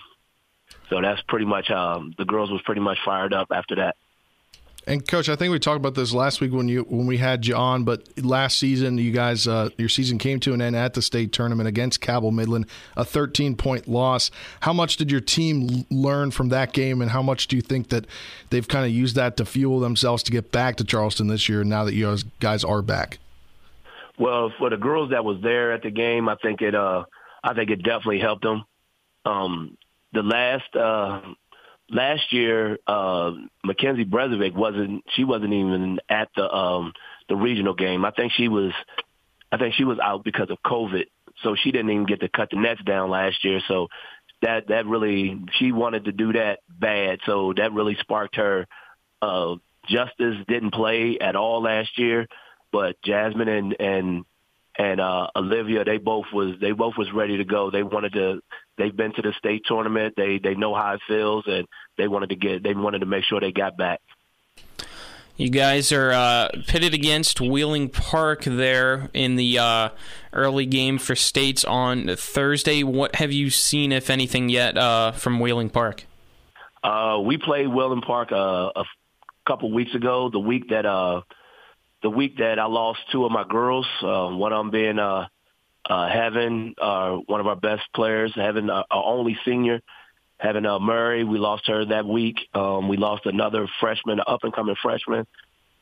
[0.89, 3.95] So that's pretty much um, the girls was pretty much fired up after that.
[4.87, 7.47] And coach, I think we talked about this last week when you when we had
[7.47, 7.85] you on.
[7.85, 11.31] But last season, you guys, uh, your season came to an end at the state
[11.31, 14.29] tournament against Cabell Midland, a 13 point loss.
[14.59, 17.89] How much did your team learn from that game, and how much do you think
[17.89, 18.05] that
[18.51, 21.63] they've kind of used that to fuel themselves to get back to Charleston this year?
[21.63, 23.17] Now that you guys- guys are back,
[24.19, 27.05] Well, for the girls that was there at the game, I think it uh
[27.43, 28.65] I think it definitely helped them.
[29.25, 29.77] Um
[30.15, 31.21] the last uh
[31.89, 33.31] last year uh
[33.63, 36.93] Mackenzie Brezovic wasn't she wasn't even at the um
[37.29, 38.05] the regional game.
[38.05, 38.71] I think she was
[39.51, 41.05] I think she was out because of COVID.
[41.43, 43.59] So she didn't even get to cut the nets down last year.
[43.67, 43.89] So
[44.41, 47.19] that that really she wanted to do that bad.
[47.25, 48.67] So that really sparked her
[49.21, 49.55] uh
[49.87, 52.27] Justice didn't play at all last year,
[52.71, 54.25] but Jasmine and and
[54.77, 57.69] and uh Olivia they both was they both was ready to go.
[57.69, 58.41] They wanted to
[58.77, 60.15] they've been to the state tournament.
[60.17, 63.23] They they know how it feels and they wanted to get they wanted to make
[63.23, 64.01] sure they got back.
[65.37, 69.89] You guys are uh, pitted against Wheeling Park there in the uh,
[70.31, 72.83] early game for states on Thursday.
[72.83, 76.05] What have you seen, if anything, yet uh, from Wheeling Park?
[76.81, 78.85] Uh, we played Wheeling Park a a
[79.45, 80.29] couple weeks ago.
[80.31, 81.21] The week that uh,
[82.01, 84.99] the week that I lost two of my girls, uh, one of them being
[85.89, 89.81] uh, Heaven, uh, one of our best players, having uh, our only senior,
[90.37, 91.23] having uh, Murray.
[91.23, 92.37] We lost her that week.
[92.53, 95.27] Um, we lost another freshman, an up and coming freshman,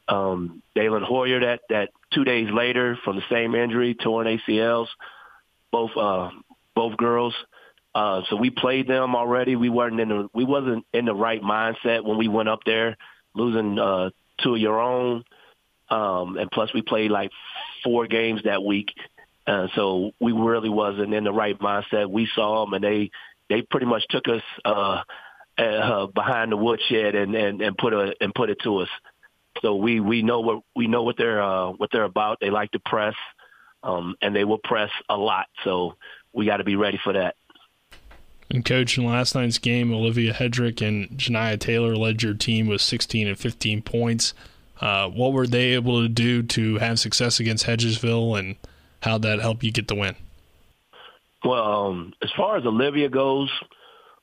[0.07, 1.39] um, Dalen Hoyer.
[1.41, 4.87] That that two days later from the same injury, torn ACLs.
[5.71, 6.29] Both uh,
[6.75, 7.33] both girls.
[7.95, 9.55] Uh, so we played them already.
[9.55, 12.97] We weren't in the we wasn't in the right mindset when we went up there,
[13.35, 14.09] losing uh,
[14.41, 15.23] two of your own,
[15.89, 17.31] um, and plus we played like
[17.83, 18.93] four games that week.
[19.45, 22.10] Uh, so we really wasn't in the right mindset.
[22.10, 23.12] We saw them, and they
[23.49, 25.01] they pretty much took us uh,
[25.58, 28.89] uh, behind the woodshed and, and, and put a and put it to us.
[29.62, 32.39] So we, we know what we know what they're uh, what they're about.
[32.39, 33.15] They like to press,
[33.84, 35.47] um, and they will press a lot.
[35.63, 35.95] So
[36.32, 37.36] we got to be ready for that.
[38.49, 42.82] And coach, in last night's game, Olivia Hedrick and Janiah Taylor led your team with
[42.82, 44.34] 16 and 15 points.
[44.79, 48.56] Uh, what were they able to do to have success against Hedgesville, and
[49.03, 50.15] how that help you get the win?
[51.43, 53.49] Well, um, as far as Olivia goes,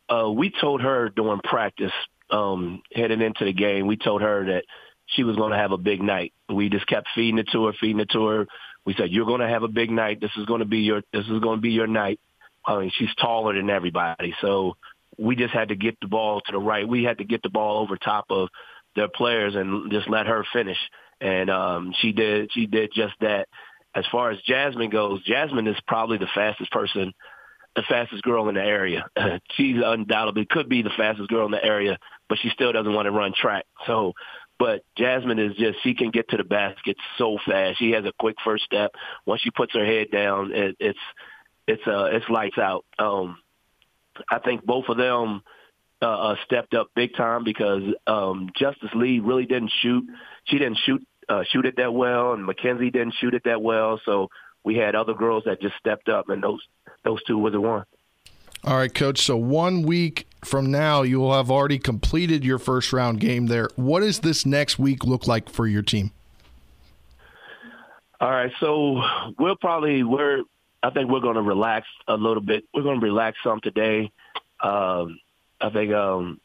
[0.08, 1.92] uh, we told her during practice,
[2.30, 4.64] um, heading into the game, we told her that
[5.06, 6.32] she was going to have a big night.
[6.48, 8.46] We just kept feeding it to her, feeding it to her.
[8.86, 10.20] We said, "You're going to have a big night.
[10.20, 12.20] This is going to be your this is going to be your night."
[12.64, 14.76] I mean, she's taller than everybody, so
[15.18, 16.88] we just had to get the ball to the right.
[16.88, 18.48] We had to get the ball over top of
[18.96, 20.78] their players and just let her finish.
[21.20, 22.50] And um, she did.
[22.52, 23.48] She did just that.
[23.94, 27.12] As far as Jasmine goes, Jasmine is probably the fastest person,
[27.74, 29.06] the fastest girl in the area.
[29.56, 31.98] She's undoubtedly could be the fastest girl in the area,
[32.28, 33.64] but she still doesn't want to run track.
[33.86, 34.12] So,
[34.58, 37.78] but Jasmine is just she can get to the basket so fast.
[37.78, 38.92] She has a quick first step.
[39.26, 40.98] Once she puts her head down, it, it's
[41.66, 42.84] it's uh it's lights out.
[42.98, 43.38] Um,
[44.30, 45.42] I think both of them
[46.02, 50.04] uh, uh, stepped up big time because um, Justice Lee really didn't shoot.
[50.44, 54.00] She didn't shoot uh, shoot it that well, and Mackenzie didn't shoot it that well.
[54.04, 54.28] So
[54.64, 56.60] we had other girls that just stepped up, and those
[57.04, 57.84] those two were the one.
[58.64, 59.20] All right, coach.
[59.22, 63.70] So one week from now, you will have already completed your first round game there.
[63.76, 66.10] What does this next week look like for your team?
[68.20, 69.00] All right, so
[69.38, 70.42] we'll probably we're
[70.82, 72.64] I think we're going to relax a little bit.
[72.74, 74.10] We're going to relax some today.
[74.62, 75.20] Um,
[75.60, 76.40] I think um,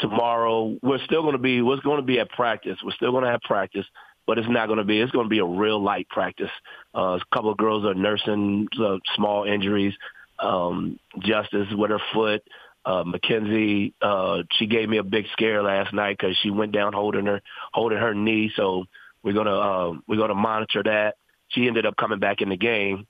[0.00, 2.78] tomorrow we're still going to be we're going to be at practice.
[2.84, 3.86] We're still going to have practice,
[4.26, 5.00] but it's not going to be.
[5.00, 6.50] It's going to be a real light practice.
[6.94, 9.94] Uh, a couple of girls are nursing uh, small injuries.
[10.38, 12.42] Um, Justice with her foot.
[12.84, 16.92] Uh, Mackenzie, uh, she gave me a big scare last night because she went down
[16.92, 17.40] holding her
[17.72, 18.52] holding her knee.
[18.56, 18.84] So
[19.22, 21.16] we're gonna uh, we're gonna monitor that.
[21.48, 23.06] She ended up coming back in the game,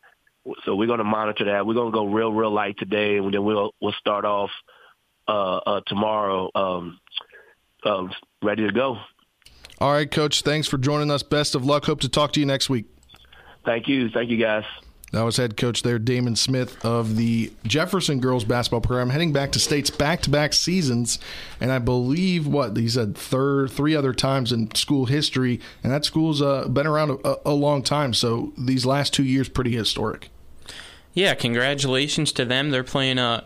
[0.65, 1.67] so we're gonna monitor that.
[1.67, 4.51] We're gonna go real real light today, and then we'll we'll start off
[5.27, 7.01] uh, uh, tomorrow um,
[7.85, 8.99] um, ready to go.
[9.81, 10.43] All right, coach.
[10.43, 11.23] Thanks for joining us.
[11.23, 11.85] Best of luck.
[11.87, 12.87] Hope to talk to you next week.
[13.65, 14.09] Thank you.
[14.11, 14.65] Thank you, guys.
[15.13, 19.53] That was head coach there, Damon Smith of the Jefferson girls basketball program, heading back
[19.53, 21.21] to states back-to-back seasons,
[21.61, 26.05] and I believe what he said third, three other times in school history, and that
[26.05, 28.13] school's uh, been around a, a long time.
[28.13, 30.31] So these last two years, pretty historic.
[31.13, 32.71] Yeah, congratulations to them.
[32.71, 33.45] They're playing uh,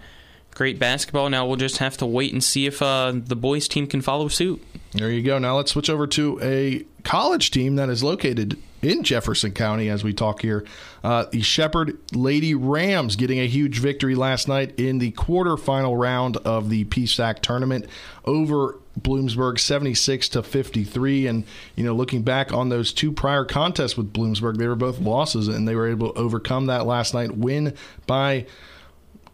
[0.59, 1.31] great basketball.
[1.31, 4.27] Now we'll just have to wait and see if uh, the boys team can follow
[4.27, 4.61] suit.
[4.90, 5.38] There you go.
[5.38, 10.03] Now let's switch over to a college team that is located in Jefferson County as
[10.03, 10.66] we talk here.
[11.05, 16.38] Uh, the Shepherd Lady Rams getting a huge victory last night in the quarterfinal round
[16.38, 17.87] of the PSAC tournament
[18.25, 21.44] over Bloomsburg 76 to 53 and
[21.77, 25.47] you know looking back on those two prior contests with Bloomsburg they were both losses
[25.47, 27.75] and they were able to overcome that last night win
[28.09, 28.44] by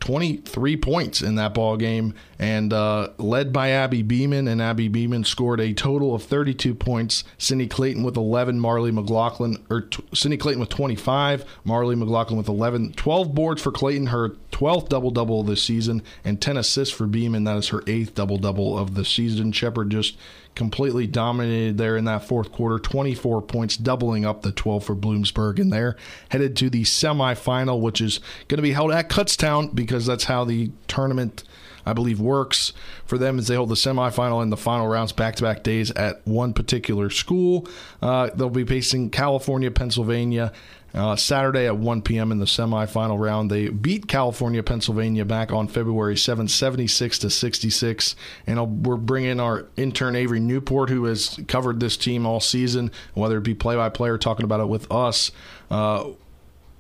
[0.05, 4.49] 23 points in that ball game and uh, led by Abby Beeman.
[4.49, 7.25] And Abby Beeman scored a total of 32 points.
[7.39, 12.49] Cindy Clayton with 11, Marley McLaughlin, or t- Cindy Clayton with 25, Marley McLaughlin with
[12.49, 12.93] 11.
[12.95, 17.45] 12 boards for Clayton, her 12th double double the season, and 10 assists for Beeman.
[17.45, 19.53] That is her eighth double double of the season.
[19.53, 20.17] Shepherd just
[20.55, 25.59] completely dominated there in that fourth quarter 24 points doubling up the 12 for bloomsburg
[25.59, 25.97] and they're
[26.29, 30.45] headed to the semifinal which is going to be held at kutztown because that's how
[30.45, 31.43] the tournament
[31.87, 32.73] I believe works
[33.07, 35.91] for them as they hold the semifinal and the final rounds back to back days
[35.93, 37.69] at one particular school.
[38.01, 40.53] Uh, they'll be facing California, Pennsylvania.
[40.95, 42.31] Uh, Saturday at 1 p.m.
[42.31, 48.15] in the semifinal round, they beat California, Pennsylvania back on February 7, 76 to 66.
[48.47, 52.93] And I'll, we're bringing our intern Avery Newport, who has covered this team all season,
[53.15, 55.33] whether it be play by play or talking about it with us.
[55.69, 56.11] Uh,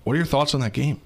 [0.05, 1.01] what are your thoughts on that game?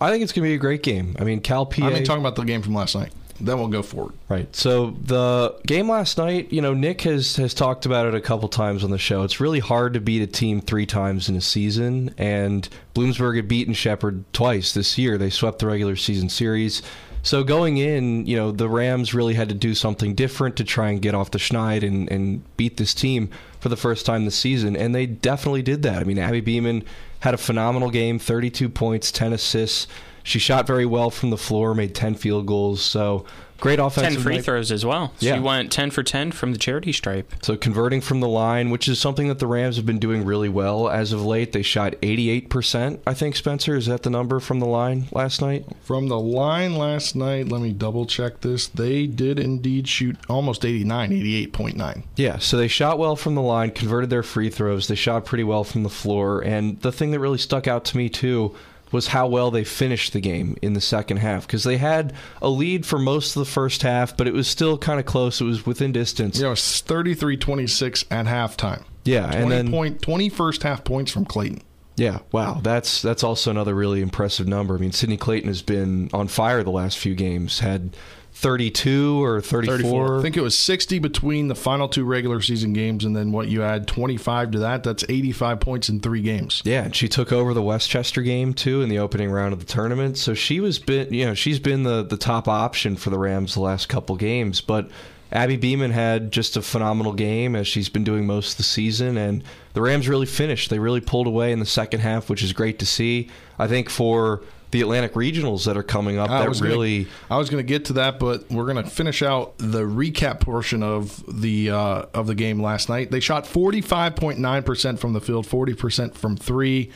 [0.00, 1.16] I think it's going to be a great game.
[1.18, 1.86] I mean, Cal PA.
[1.86, 3.12] I mean, talking about the game from last night.
[3.40, 4.14] Then we'll go forward.
[4.28, 4.54] Right.
[4.54, 8.48] So the game last night, you know, Nick has has talked about it a couple
[8.48, 9.22] times on the show.
[9.22, 13.46] It's really hard to beat a team three times in a season, and Bloomsburg had
[13.46, 15.18] beaten Shepherd twice this year.
[15.18, 16.82] They swept the regular season series.
[17.22, 20.90] So going in, you know, the Rams really had to do something different to try
[20.90, 23.28] and get off the schneid and, and beat this team
[23.60, 26.00] for the first time this season, and they definitely did that.
[26.00, 26.84] I mean, Abby Beeman
[27.20, 29.86] had a phenomenal game, 32 points, 10 assists.
[30.22, 32.82] She shot very well from the floor, made 10 field goals.
[32.82, 33.24] So
[33.60, 34.14] great offensive.
[34.14, 34.44] 10 free night.
[34.44, 35.12] throws as well.
[35.18, 35.34] So Yeah.
[35.34, 37.32] She went 10 for 10 from the charity stripe.
[37.42, 40.48] So converting from the line, which is something that the Rams have been doing really
[40.48, 41.52] well as of late.
[41.52, 43.76] They shot 88%, I think, Spencer.
[43.76, 45.64] Is that the number from the line last night?
[45.82, 48.66] From the line last night, let me double check this.
[48.66, 52.02] They did indeed shoot almost 89, 88.9.
[52.16, 54.88] Yeah, so they shot well from the line, converted their free throws.
[54.88, 56.40] They shot pretty well from the floor.
[56.40, 58.54] And the thing that really stuck out to me, too,
[58.92, 62.48] was how well they finished the game in the second half because they had a
[62.48, 65.40] lead for most of the first half, but it was still kind of close.
[65.40, 66.38] It was within distance.
[66.38, 68.84] Yeah, it was 33 26 at halftime.
[69.04, 71.62] Yeah, 20 and then point, 20 first half points from Clayton.
[71.96, 74.76] Yeah, wow, that's that's also another really impressive number.
[74.76, 77.58] I mean, Sidney Clayton has been on fire the last few games.
[77.58, 77.96] Had
[78.38, 80.20] 32 or 34.
[80.20, 83.48] I think it was 60 between the final two regular season games, and then what
[83.48, 84.84] you add 25 to that.
[84.84, 86.62] That's 85 points in three games.
[86.64, 89.58] Yeah, and she took over the West Chester game too in the opening round of
[89.58, 90.18] the tournament.
[90.18, 93.54] So she was been, you know, she's been the the top option for the Rams
[93.54, 94.88] the last couple games, but.
[95.30, 99.18] Abby Beeman had just a phenomenal game as she's been doing most of the season,
[99.18, 100.70] and the Rams really finished.
[100.70, 103.28] They really pulled away in the second half, which is great to see.
[103.58, 104.40] I think for
[104.70, 107.04] the Atlantic regionals that are coming up, I that was really.
[107.04, 109.82] Gonna, I was going to get to that, but we're going to finish out the
[109.82, 113.10] recap portion of the uh, of the game last night.
[113.10, 116.90] They shot forty five point nine percent from the field, forty percent from three.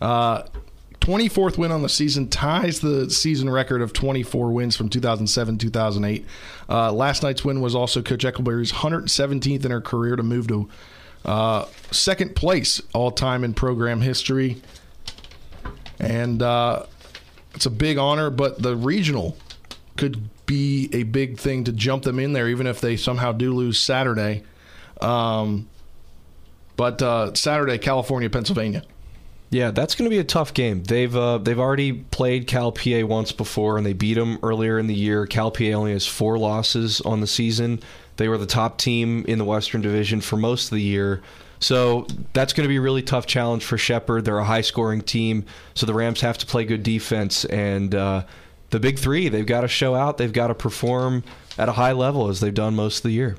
[0.00, 0.42] Uh,
[1.02, 6.24] 24th win on the season ties the season record of 24 wins from 2007 2008.
[6.68, 10.68] Uh, last night's win was also Coach Eckleberry's 117th in her career to move to
[11.24, 14.62] uh, second place all time in program history.
[15.98, 16.86] And uh,
[17.54, 19.36] it's a big honor, but the regional
[19.96, 23.54] could be a big thing to jump them in there, even if they somehow do
[23.54, 24.42] lose Saturday.
[25.00, 25.68] Um,
[26.76, 28.82] but uh, Saturday, California, Pennsylvania.
[29.50, 30.82] Yeah, that's going to be a tough game.
[30.82, 34.86] They've uh, they've already played Cal PA once before, and they beat them earlier in
[34.86, 35.26] the year.
[35.26, 37.80] Cal PA only has four losses on the season.
[38.16, 41.22] They were the top team in the Western Division for most of the year.
[41.62, 44.24] So that's going to be a really tough challenge for Shepherd.
[44.24, 45.44] They're a high scoring team,
[45.74, 47.44] so the Rams have to play good defense.
[47.44, 48.24] And uh,
[48.70, 51.22] the big three, they've got to show out, they've got to perform
[51.56, 53.36] at a high level as they've done most of the year.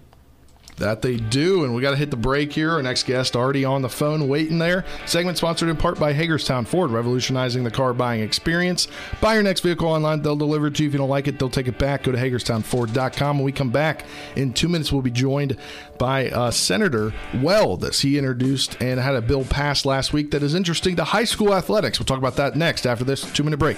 [0.77, 2.71] That they do, and we got to hit the break here.
[2.71, 4.85] Our next guest already on the phone waiting there.
[5.05, 8.87] Segment sponsored in part by Hagerstown Ford, revolutionizing the car buying experience.
[9.21, 10.89] Buy your next vehicle online, they'll deliver it to you.
[10.89, 12.03] If you don't like it, they'll take it back.
[12.03, 13.37] Go to HagerstownFord.com.
[13.37, 14.05] When we come back
[14.35, 15.57] in two minutes, we'll be joined
[15.97, 20.43] by uh, Senator Weld, as he introduced and had a bill passed last week that
[20.43, 21.99] is interesting to high school athletics.
[21.99, 23.77] We'll talk about that next after this two minute break.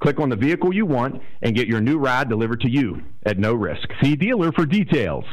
[0.00, 3.38] Click on the vehicle you want and get your new ride delivered to you at
[3.38, 3.88] no risk.
[4.02, 5.24] See dealer for details.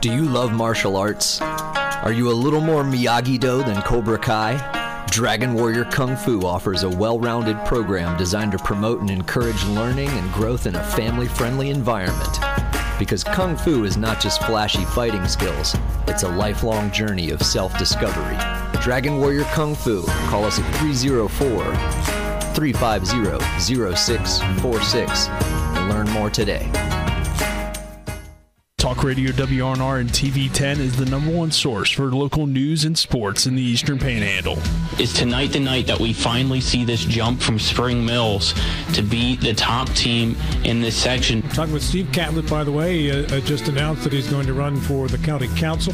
[0.00, 1.40] Do you love martial arts?
[1.40, 5.06] Are you a little more Miyagi Do than Cobra Kai?
[5.10, 10.10] Dragon Warrior Kung Fu offers a well rounded program designed to promote and encourage learning
[10.10, 12.38] and growth in a family friendly environment.
[12.98, 15.74] Because Kung Fu is not just flashy fighting skills,
[16.06, 18.36] it's a lifelong journey of self discovery.
[18.82, 20.02] Dragon Warrior Kung Fu.
[20.28, 22.17] Call us at 304
[22.58, 26.68] 350 0646 and learn more today.
[28.78, 32.96] Talk Radio WRNR and TV 10 is the number one source for local news and
[32.96, 34.56] sports in the Eastern Panhandle.
[35.00, 38.54] Is tonight the night that we finally see this jump from Spring Mills
[38.94, 41.42] to be the top team in this section?
[41.48, 44.54] Talking with Steve Catlett, by the way, he uh, just announced that he's going to
[44.54, 45.92] run for the county council.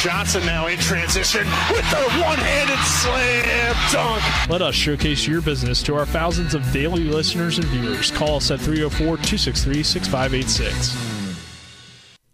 [0.00, 4.50] Johnson now in transition with the one-handed slam dunk.
[4.50, 8.10] Let us showcase your business to our thousands of daily listeners and viewers.
[8.10, 11.17] Call us at 304 263 6586.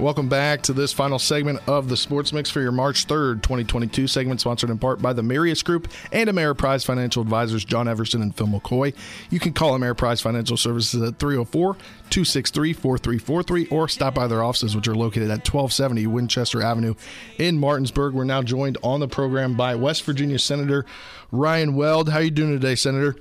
[0.00, 4.06] Welcome back to this final segment of the Sports Mix for your March 3rd, 2022
[4.06, 8.34] segment, sponsored in part by the Marius Group and Ameriprise Financial Advisors, John Everson and
[8.34, 8.94] Phil McCoy.
[9.28, 14.74] You can call Ameriprise Financial Services at 304 263 4343 or stop by their offices,
[14.74, 16.94] which are located at 1270 Winchester Avenue
[17.36, 18.14] in Martinsburg.
[18.14, 20.86] We're now joined on the program by West Virginia Senator
[21.30, 22.08] Ryan Weld.
[22.08, 23.16] How are you doing today, Senator?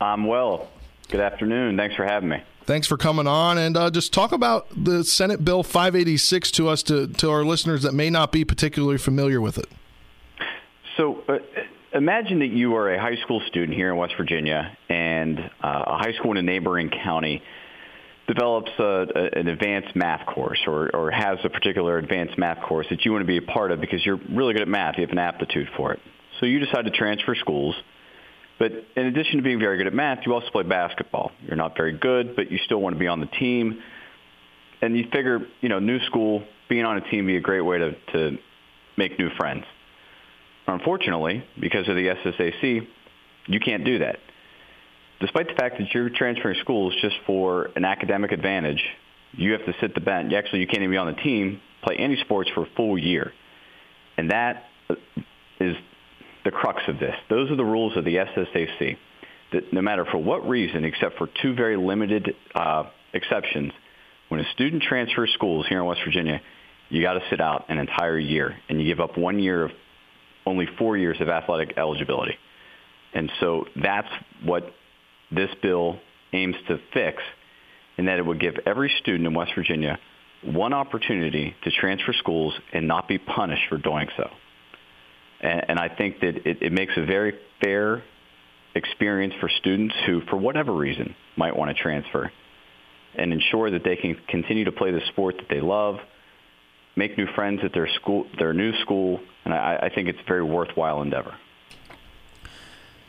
[0.00, 0.70] I'm well.
[1.10, 1.76] Good afternoon.
[1.76, 2.42] Thanks for having me.
[2.66, 6.82] Thanks for coming on and uh, just talk about the Senate Bill 586 to us
[6.84, 9.66] to, to our listeners that may not be particularly familiar with it.
[10.96, 11.38] So uh,
[11.92, 15.98] imagine that you are a high school student here in West Virginia, and uh, a
[15.98, 17.42] high school in a neighboring county
[18.26, 22.86] develops a, a, an advanced math course or, or has a particular advanced math course
[22.88, 24.94] that you want to be a part of because you're really good at math.
[24.96, 26.00] You have an aptitude for it.
[26.40, 27.74] So you decide to transfer schools.
[28.58, 31.32] But in addition to being very good at math, you also play basketball.
[31.42, 33.82] You're not very good, but you still want to be on the team.
[34.80, 37.78] And you figure, you know, new school, being on a team be a great way
[37.78, 38.38] to, to
[38.96, 39.64] make new friends.
[40.66, 42.86] Unfortunately, because of the SSAC,
[43.46, 44.18] you can't do that.
[45.20, 48.82] Despite the fact that you're transferring schools just for an academic advantage,
[49.32, 50.32] you have to sit the bench.
[50.32, 53.32] Actually, you can't even be on the team, play any sports for a full year.
[54.16, 54.64] And that
[55.60, 55.76] is
[56.44, 57.14] the crux of this.
[57.30, 58.96] Those are the rules of the SSAC.
[59.52, 63.72] That no matter for what reason, except for two very limited uh, exceptions,
[64.28, 66.40] when a student transfers schools here in West Virginia,
[66.88, 69.70] you got to sit out an entire year, and you give up one year of
[70.46, 72.34] only four years of athletic eligibility.
[73.14, 74.08] And so that's
[74.42, 74.72] what
[75.30, 75.98] this bill
[76.32, 77.22] aims to fix,
[77.96, 79.98] in that it would give every student in West Virginia
[80.42, 84.28] one opportunity to transfer schools and not be punished for doing so.
[85.40, 88.02] And, and I think that it, it makes a very fair
[88.74, 92.30] experience for students who, for whatever reason, might want to transfer
[93.16, 95.96] and ensure that they can continue to play the sport that they love,
[96.96, 100.28] make new friends at their school, their new school, and I, I think it's a
[100.28, 101.34] very worthwhile endeavor.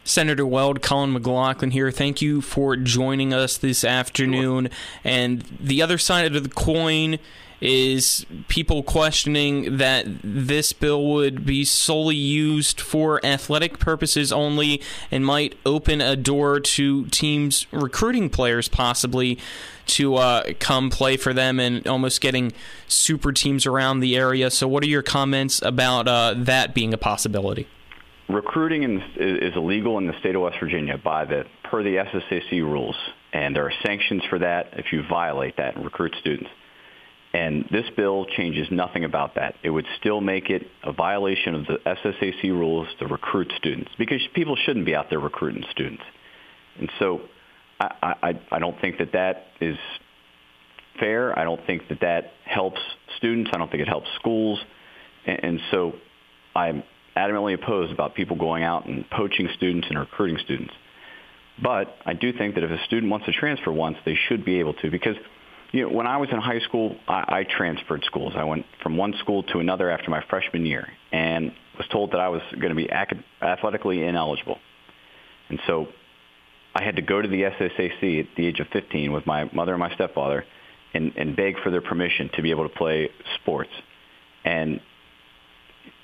[0.03, 1.89] Senator Weld, Colin McLaughlin here.
[1.89, 4.69] Thank you for joining us this afternoon.
[5.03, 7.17] And the other side of the coin
[7.61, 14.81] is people questioning that this bill would be solely used for athletic purposes only
[15.11, 19.37] and might open a door to teams recruiting players possibly
[19.87, 22.51] to uh, come play for them and almost getting
[22.87, 24.49] super teams around the area.
[24.49, 27.67] So, what are your comments about uh, that being a possibility?
[28.27, 32.61] recruiting in, is illegal in the state of West Virginia by the per the SSAC
[32.61, 32.95] rules,
[33.33, 36.49] and there are sanctions for that if you violate that and recruit students.
[37.35, 39.55] And this bill changes nothing about that.
[39.61, 44.21] It would still make it a violation of the SSAC rules to recruit students because
[44.33, 46.03] people shouldn't be out there recruiting students.
[46.79, 47.23] And so
[47.77, 49.77] I, I, I don't think that that is
[50.97, 51.37] fair.
[51.37, 52.79] I don't think that that helps
[53.17, 53.51] students.
[53.53, 54.57] I don't think it helps schools.
[55.25, 55.91] And, and so
[56.55, 56.83] I'm
[57.17, 60.73] adamantly opposed about people going out and poaching students and recruiting students.
[61.61, 64.59] But I do think that if a student wants to transfer once, they should be
[64.59, 65.17] able to because
[65.71, 68.33] you know, when I was in high school, I, I transferred schools.
[68.35, 72.19] I went from one school to another after my freshman year and was told that
[72.19, 72.89] I was going to be
[73.41, 74.57] athletically ineligible.
[75.49, 75.87] And so
[76.73, 79.73] I had to go to the SSAC at the age of 15 with my mother
[79.73, 80.45] and my stepfather
[80.93, 83.09] and, and beg for their permission to be able to play
[83.41, 83.71] sports.
[84.43, 84.79] And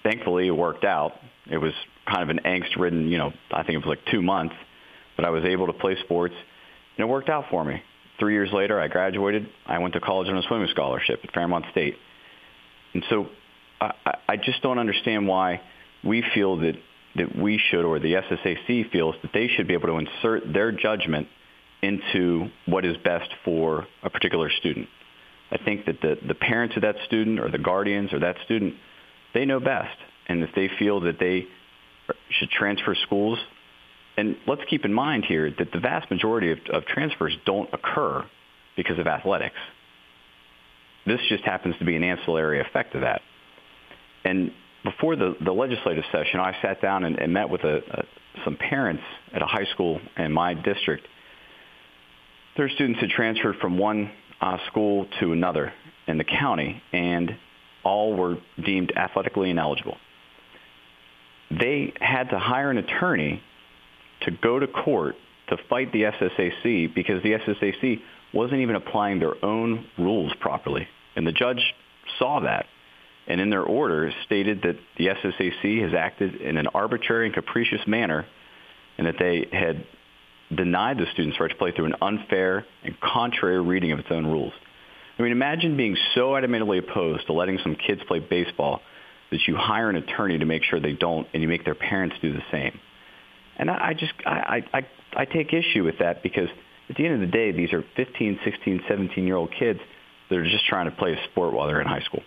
[0.04, 1.14] thankfully it worked out.
[1.50, 1.74] It was
[2.06, 4.56] kind of an angst-ridden, you know, I think it was like two months,
[5.16, 6.36] but I was able to play sports,
[6.98, 7.82] and it worked out for me.
[8.22, 9.48] Three years later, I graduated.
[9.66, 11.96] I went to college on a swimming scholarship at Fairmont State.
[12.94, 13.26] And so
[13.82, 13.94] I,
[14.30, 15.62] I just don't understand why
[16.04, 16.76] we feel that,
[17.16, 20.72] that we should, or the SSAC feels that they should be able to insert their
[20.72, 21.28] judgment
[21.82, 24.88] into what is best for a particular student.
[25.52, 28.76] I think that the, the parents of that student or the guardians or that student–
[29.34, 29.98] they know best.
[30.28, 31.48] And if they feel that they
[32.30, 33.40] should transfer schools,
[34.18, 38.26] and let's keep in mind here that the vast majority of, of transfers don't occur
[38.76, 39.56] because of athletics.
[41.06, 43.22] This just happens to be an ancillary effect of that.
[44.24, 44.52] And
[44.84, 48.04] before the, the legislative session, I sat down and, and met with a, a,
[48.44, 49.04] some parents
[49.34, 51.08] at a high school in my district.
[52.58, 55.74] Their students had transferred from one uh, school to another
[56.08, 57.38] in the county, and
[57.84, 59.98] all were deemed athletically ineligible.
[61.50, 63.42] They had to hire an attorney
[64.22, 65.16] to go to court
[65.50, 68.02] to fight the SSAC because the SSAC
[68.34, 70.88] wasn't even applying their own rules properly.
[71.16, 71.74] And the judge
[72.18, 72.66] saw that
[73.28, 77.82] and in their order stated that the SSAC has acted in an arbitrary and capricious
[77.86, 78.26] manner
[78.98, 79.86] and that they had
[80.56, 84.26] denied the students' right to play through an unfair and contrary reading of its own
[84.26, 84.54] rules.
[85.18, 88.82] I mean, imagine being so adamantly opposed to letting some kids play baseball
[89.32, 92.16] that you hire an attorney to make sure they don't, and you make their parents
[92.22, 92.80] do the same.
[93.62, 94.86] And I, I just, I, I,
[95.16, 96.50] I take issue with that because
[96.90, 99.80] at the end of the day, these are 15, 16, 17 year old kids
[100.30, 102.24] that are just trying to play a sport while they're in high school.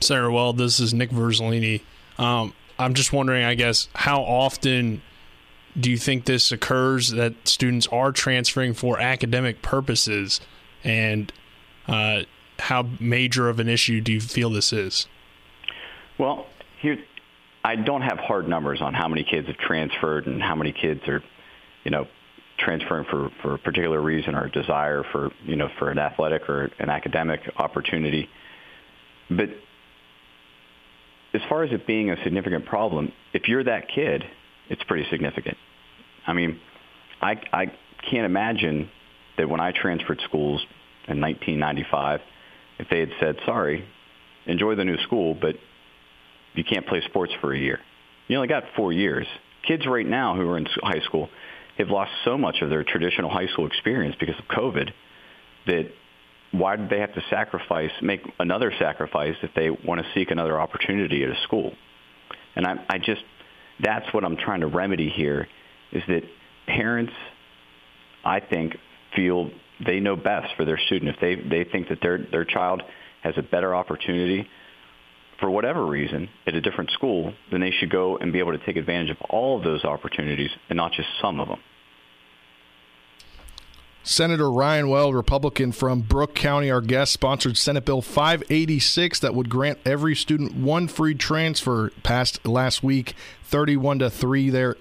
[0.00, 1.80] Sarah, well, this is Nick Verzolini.
[2.18, 5.00] Um, I'm just wondering, I guess, how often
[5.78, 10.42] do you think this occurs that students are transferring for academic purposes?
[10.86, 11.32] and
[11.88, 12.22] uh,
[12.60, 15.08] how major of an issue do you feel this is?
[16.16, 16.46] Well,
[16.80, 16.98] here,
[17.66, 21.00] I don't have hard numbers on how many kids have transferred and how many kids
[21.08, 21.20] are,
[21.82, 22.06] you know,
[22.60, 26.70] transferring for, for a particular reason or desire for, you know, for an athletic or
[26.78, 28.28] an academic opportunity.
[29.28, 29.48] But
[31.34, 34.22] as far as it being a significant problem, if you're that kid,
[34.70, 35.56] it's pretty significant.
[36.24, 36.60] I mean,
[37.20, 37.66] I, I
[38.08, 38.88] can't imagine
[39.38, 40.64] that when I transferred schools
[41.08, 42.20] in 1995,
[42.78, 43.84] if they had said, sorry,
[44.46, 45.56] enjoy the new school, but
[46.56, 47.78] you can't play sports for a year.
[48.28, 49.26] You only got four years.
[49.66, 51.28] Kids right now who are in high school
[51.78, 54.90] have lost so much of their traditional high school experience because of COVID
[55.66, 55.90] that
[56.52, 60.58] why did they have to sacrifice, make another sacrifice if they want to seek another
[60.60, 61.72] opportunity at a school?
[62.54, 63.22] And I, I just,
[63.82, 65.46] that's what I'm trying to remedy here
[65.92, 66.22] is that
[66.66, 67.12] parents,
[68.24, 68.76] I think,
[69.14, 69.50] feel
[69.84, 71.14] they know best for their student.
[71.14, 72.82] If they, they think that their, their child
[73.22, 74.48] has a better opportunity
[75.40, 78.64] for whatever reason at a different school, then they should go and be able to
[78.64, 81.60] take advantage of all of those opportunities and not just some of them.
[84.02, 89.48] Senator Ryan Weld, Republican from Brooke County, our guest, sponsored Senate Bill 586 that would
[89.48, 91.90] grant every student one free transfer.
[92.04, 94.76] Passed last week, 31 to three there,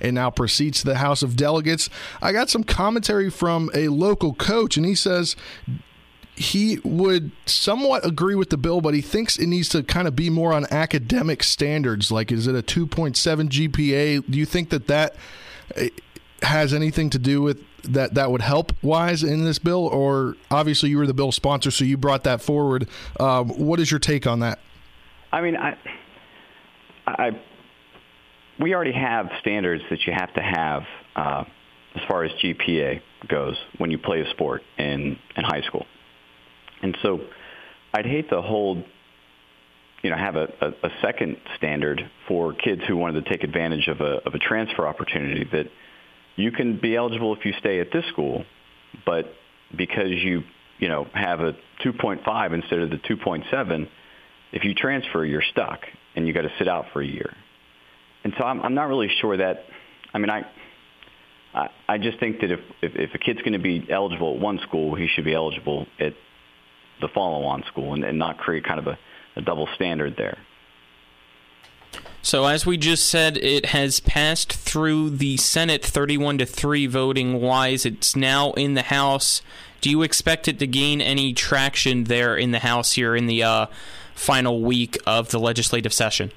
[0.00, 1.90] and now proceeds to the House of Delegates.
[2.22, 5.36] I got some commentary from a local coach, and he says
[6.40, 10.16] he would somewhat agree with the bill, but he thinks it needs to kind of
[10.16, 12.10] be more on academic standards.
[12.10, 13.14] Like, is it a 2.7
[13.50, 14.24] GPA?
[14.28, 15.16] Do you think that that
[15.76, 15.90] eh,
[16.40, 18.14] has anything to do with that?
[18.14, 21.84] That would help wise in this bill, or obviously you were the bill sponsor, so
[21.84, 22.88] you brought that forward.
[23.20, 24.60] Um, what is your take on that?
[25.32, 25.76] I mean, I,
[27.06, 27.30] I,
[28.58, 30.82] we already have standards that you have to have
[31.16, 31.44] uh,
[31.96, 35.84] as far as GPA goes when you play a sport in in high school.
[36.82, 37.20] And so
[37.92, 38.84] I'd hate to hold,
[40.02, 43.88] you know, have a, a, a second standard for kids who wanted to take advantage
[43.88, 45.66] of a, of a transfer opportunity that
[46.36, 48.44] you can be eligible if you stay at this school,
[49.04, 49.26] but
[49.76, 50.42] because you,
[50.78, 51.52] you know, have a
[51.84, 53.88] 2.5 instead of the 2.7,
[54.52, 55.80] if you transfer, you're stuck
[56.16, 57.34] and you got to sit out for a year.
[58.24, 59.64] And so I'm, I'm not really sure that,
[60.12, 60.42] I mean, I,
[61.54, 64.40] I, I just think that if, if, if a kid's going to be eligible at
[64.40, 66.14] one school, he should be eligible at
[67.00, 68.98] the follow-on school and, and not create kind of a,
[69.36, 70.38] a double standard there.
[72.22, 77.40] So as we just said, it has passed through the Senate 31 to 3 voting
[77.40, 77.86] wise.
[77.86, 79.40] It's now in the House.
[79.80, 83.42] Do you expect it to gain any traction there in the House here in the
[83.42, 83.66] uh,
[84.14, 86.30] final week of the legislative session?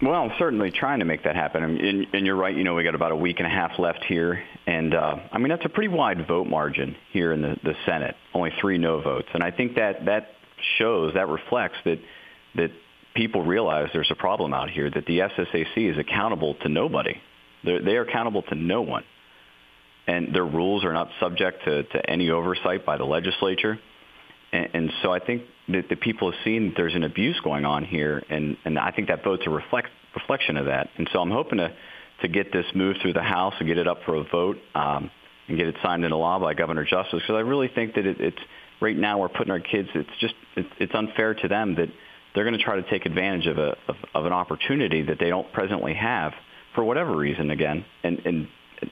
[0.00, 1.62] Well, I'm certainly trying to make that happen.
[1.62, 2.56] And, and you're right.
[2.56, 5.38] You know, we got about a week and a half left here, and uh, I
[5.38, 8.14] mean that's a pretty wide vote margin here in the, the Senate.
[8.34, 10.28] Only three no votes, and I think that that
[10.78, 11.98] shows that reflects that
[12.56, 12.70] that
[13.14, 14.90] people realize there's a problem out here.
[14.90, 17.16] That the SSAC is accountable to nobody.
[17.64, 19.04] They're, they are accountable to no one,
[20.06, 23.78] and their rules are not subject to, to any oversight by the legislature.
[24.52, 27.64] And, and so I think that the people have seen that there's an abuse going
[27.64, 30.88] on here, and, and I think that vote's a reflect, reflection of that.
[30.96, 31.72] And so I'm hoping to,
[32.22, 35.10] to get this moved through the House and get it up for a vote um,
[35.48, 38.20] and get it signed into law by Governor Justice, because I really think that it,
[38.20, 38.38] it's
[38.80, 39.88] right now we're putting our kids.
[39.94, 41.88] It's just it, it's unfair to them that
[42.34, 45.28] they're going to try to take advantage of a of, of an opportunity that they
[45.28, 46.32] don't presently have
[46.74, 48.48] for whatever reason again, and and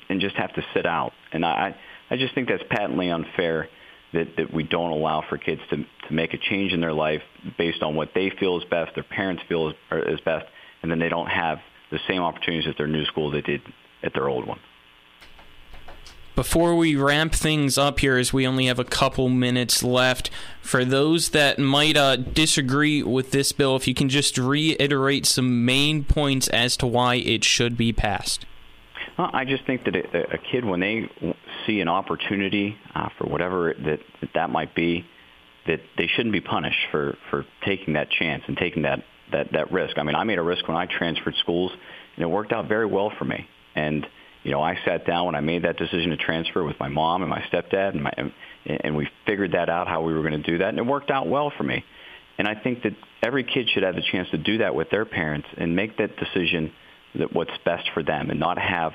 [0.08, 1.12] and just have to sit out.
[1.32, 1.76] And I
[2.10, 3.68] I just think that's patently unfair
[4.12, 7.22] that, that we don't allow for kids to, to make a change in their life
[7.58, 9.74] based on what they feel is best, their parents feel is,
[10.06, 10.46] is best,
[10.82, 11.58] and then they don't have
[11.90, 13.62] the same opportunities at their new school they did
[14.02, 14.60] at their old one.
[16.34, 20.30] Before we ramp things up here, as we only have a couple minutes left,
[20.62, 25.64] for those that might uh, disagree with this bill, if you can just reiterate some
[25.64, 28.46] main points as to why it should be passed.
[29.18, 31.10] Well, I just think that a, a kid, when they
[31.66, 35.04] see an opportunity uh, for whatever that, that that might be,
[35.66, 39.00] that they shouldn't be punished for for taking that chance and taking that
[39.32, 39.98] that that risk.
[39.98, 41.72] I mean, I made a risk when I transferred schools,
[42.16, 43.46] and it worked out very well for me.
[43.74, 44.06] And
[44.42, 47.22] you know, I sat down when I made that decision to transfer with my mom
[47.22, 48.12] and my stepdad, and my
[48.66, 51.10] and we figured that out how we were going to do that, and it worked
[51.10, 51.84] out well for me.
[52.38, 55.04] And I think that every kid should have the chance to do that with their
[55.04, 56.72] parents and make that decision
[57.16, 58.92] that what's best for them, and not have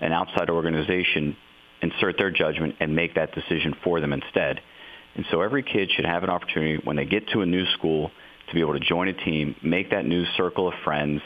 [0.00, 1.36] an outside organization
[1.82, 4.60] insert their judgment and make that decision for them instead.
[5.16, 8.10] And so every kid should have an opportunity when they get to a new school
[8.48, 11.20] to be able to join a team, make that new circle of friends,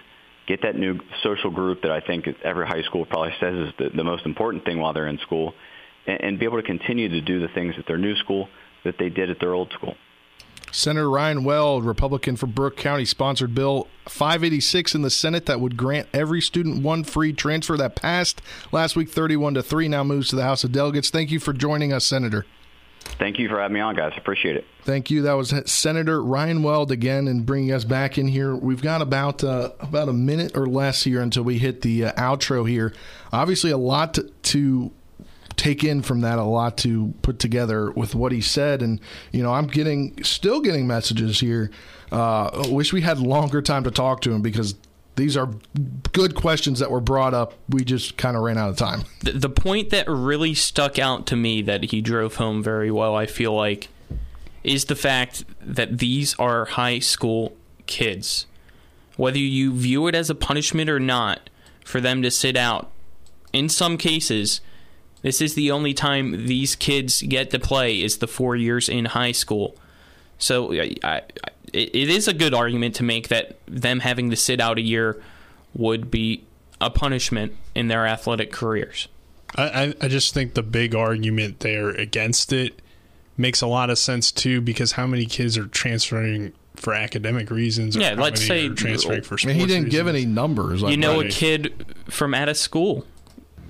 [0.46, 3.90] get that new social group that I think every high school probably says is the,
[3.94, 5.54] the most important thing while they're in school,
[6.06, 8.48] and, and be able to continue to do the things at their new school
[8.84, 9.94] that they did at their old school.
[10.72, 15.76] Senator Ryan Weld, Republican for Brooke County, sponsored Bill 586 in the Senate that would
[15.76, 17.76] grant every student one free transfer.
[17.76, 21.10] That passed last week 31 to 3, now moves to the House of Delegates.
[21.10, 22.44] Thank you for joining us, Senator.
[23.18, 24.12] Thank you for having me on, guys.
[24.16, 24.64] Appreciate it.
[24.82, 25.22] Thank you.
[25.22, 28.54] That was Senator Ryan Weld again, and bringing us back in here.
[28.54, 32.12] We've got about uh, about a minute or less here until we hit the uh,
[32.12, 32.92] outro here.
[33.32, 34.92] Obviously, a lot to, to
[35.56, 39.00] take in from that, a lot to put together with what he said, and
[39.32, 41.70] you know, I'm getting still getting messages here.
[42.11, 44.74] Uh, wish we had longer time to talk to him because
[45.18, 45.50] these are
[46.12, 47.54] good questions that were brought up.
[47.68, 49.02] We just kind of ran out of time.
[49.20, 53.16] The, the point that really stuck out to me that he drove home very well,
[53.16, 53.88] I feel like,
[54.62, 57.56] is the fact that these are high school
[57.86, 58.46] kids.
[59.16, 61.50] Whether you view it as a punishment or not
[61.84, 62.90] for them to sit out,
[63.52, 64.60] in some cases,
[65.22, 69.06] this is the only time these kids get to play is the four years in
[69.06, 69.74] high school.
[70.39, 71.22] So I, I,
[71.72, 75.20] it is a good argument to make that them having to sit out a year
[75.74, 76.45] would be
[76.80, 79.09] a punishment in their athletic careers.
[79.57, 82.80] I, I just think the big argument there against it
[83.36, 87.97] makes a lot of sense too because how many kids are transferring for academic reasons?
[87.97, 89.57] yeah, let's say transferring for sports.
[89.57, 89.91] he didn't reasons?
[89.91, 90.82] give any numbers.
[90.82, 93.07] you know, a kid from out of school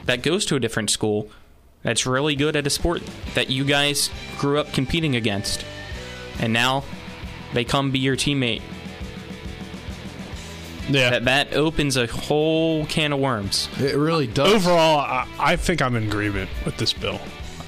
[0.04, 1.30] that goes to a different school
[1.82, 3.02] that's really good at a sport
[3.34, 5.64] that you guys grew up competing against,
[6.38, 6.84] and now
[7.52, 8.62] they come be your teammate.
[10.90, 13.68] Yeah, that, that opens a whole can of worms.
[13.78, 14.54] It really does.
[14.54, 17.20] Overall, I, I think I'm in agreement with this bill.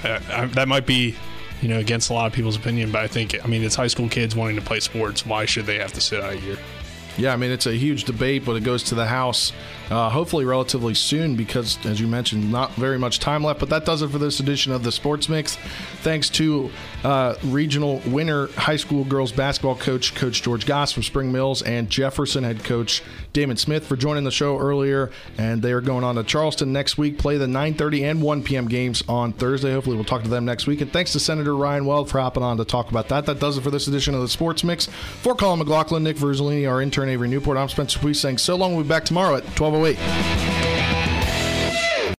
[0.02, 1.14] I, I, that might be,
[1.60, 3.88] you know, against a lot of people's opinion, but I think, I mean, it's high
[3.88, 5.26] school kids wanting to play sports.
[5.26, 6.56] Why should they have to sit out a year?
[7.16, 9.52] Yeah, I mean, it's a huge debate, but it goes to the House
[9.90, 13.60] uh, hopefully relatively soon because, as you mentioned, not very much time left.
[13.60, 15.56] But that does it for this edition of the Sports Mix.
[16.02, 16.70] Thanks to
[17.02, 21.90] uh, regional winner high school girls basketball coach, Coach George Gosk from Spring Mills, and
[21.90, 23.02] Jefferson head coach
[23.32, 25.10] Damon Smith for joining the show earlier.
[25.38, 28.68] And they are going on to Charleston next week, play the 9:30 and 1 p.m.
[28.68, 29.72] games on Thursday.
[29.72, 30.80] Hopefully, we'll talk to them next week.
[30.80, 33.26] And thanks to Senator Ryan Weld for hopping on to talk about that.
[33.26, 34.86] That does it for this edition of the Sports Mix.
[34.86, 38.74] For Colin McLaughlin, Nick Verzolini, our intern Avery Newport, I'm Spencer Puig saying so long.
[38.74, 41.09] We'll be back tomorrow at 12:08.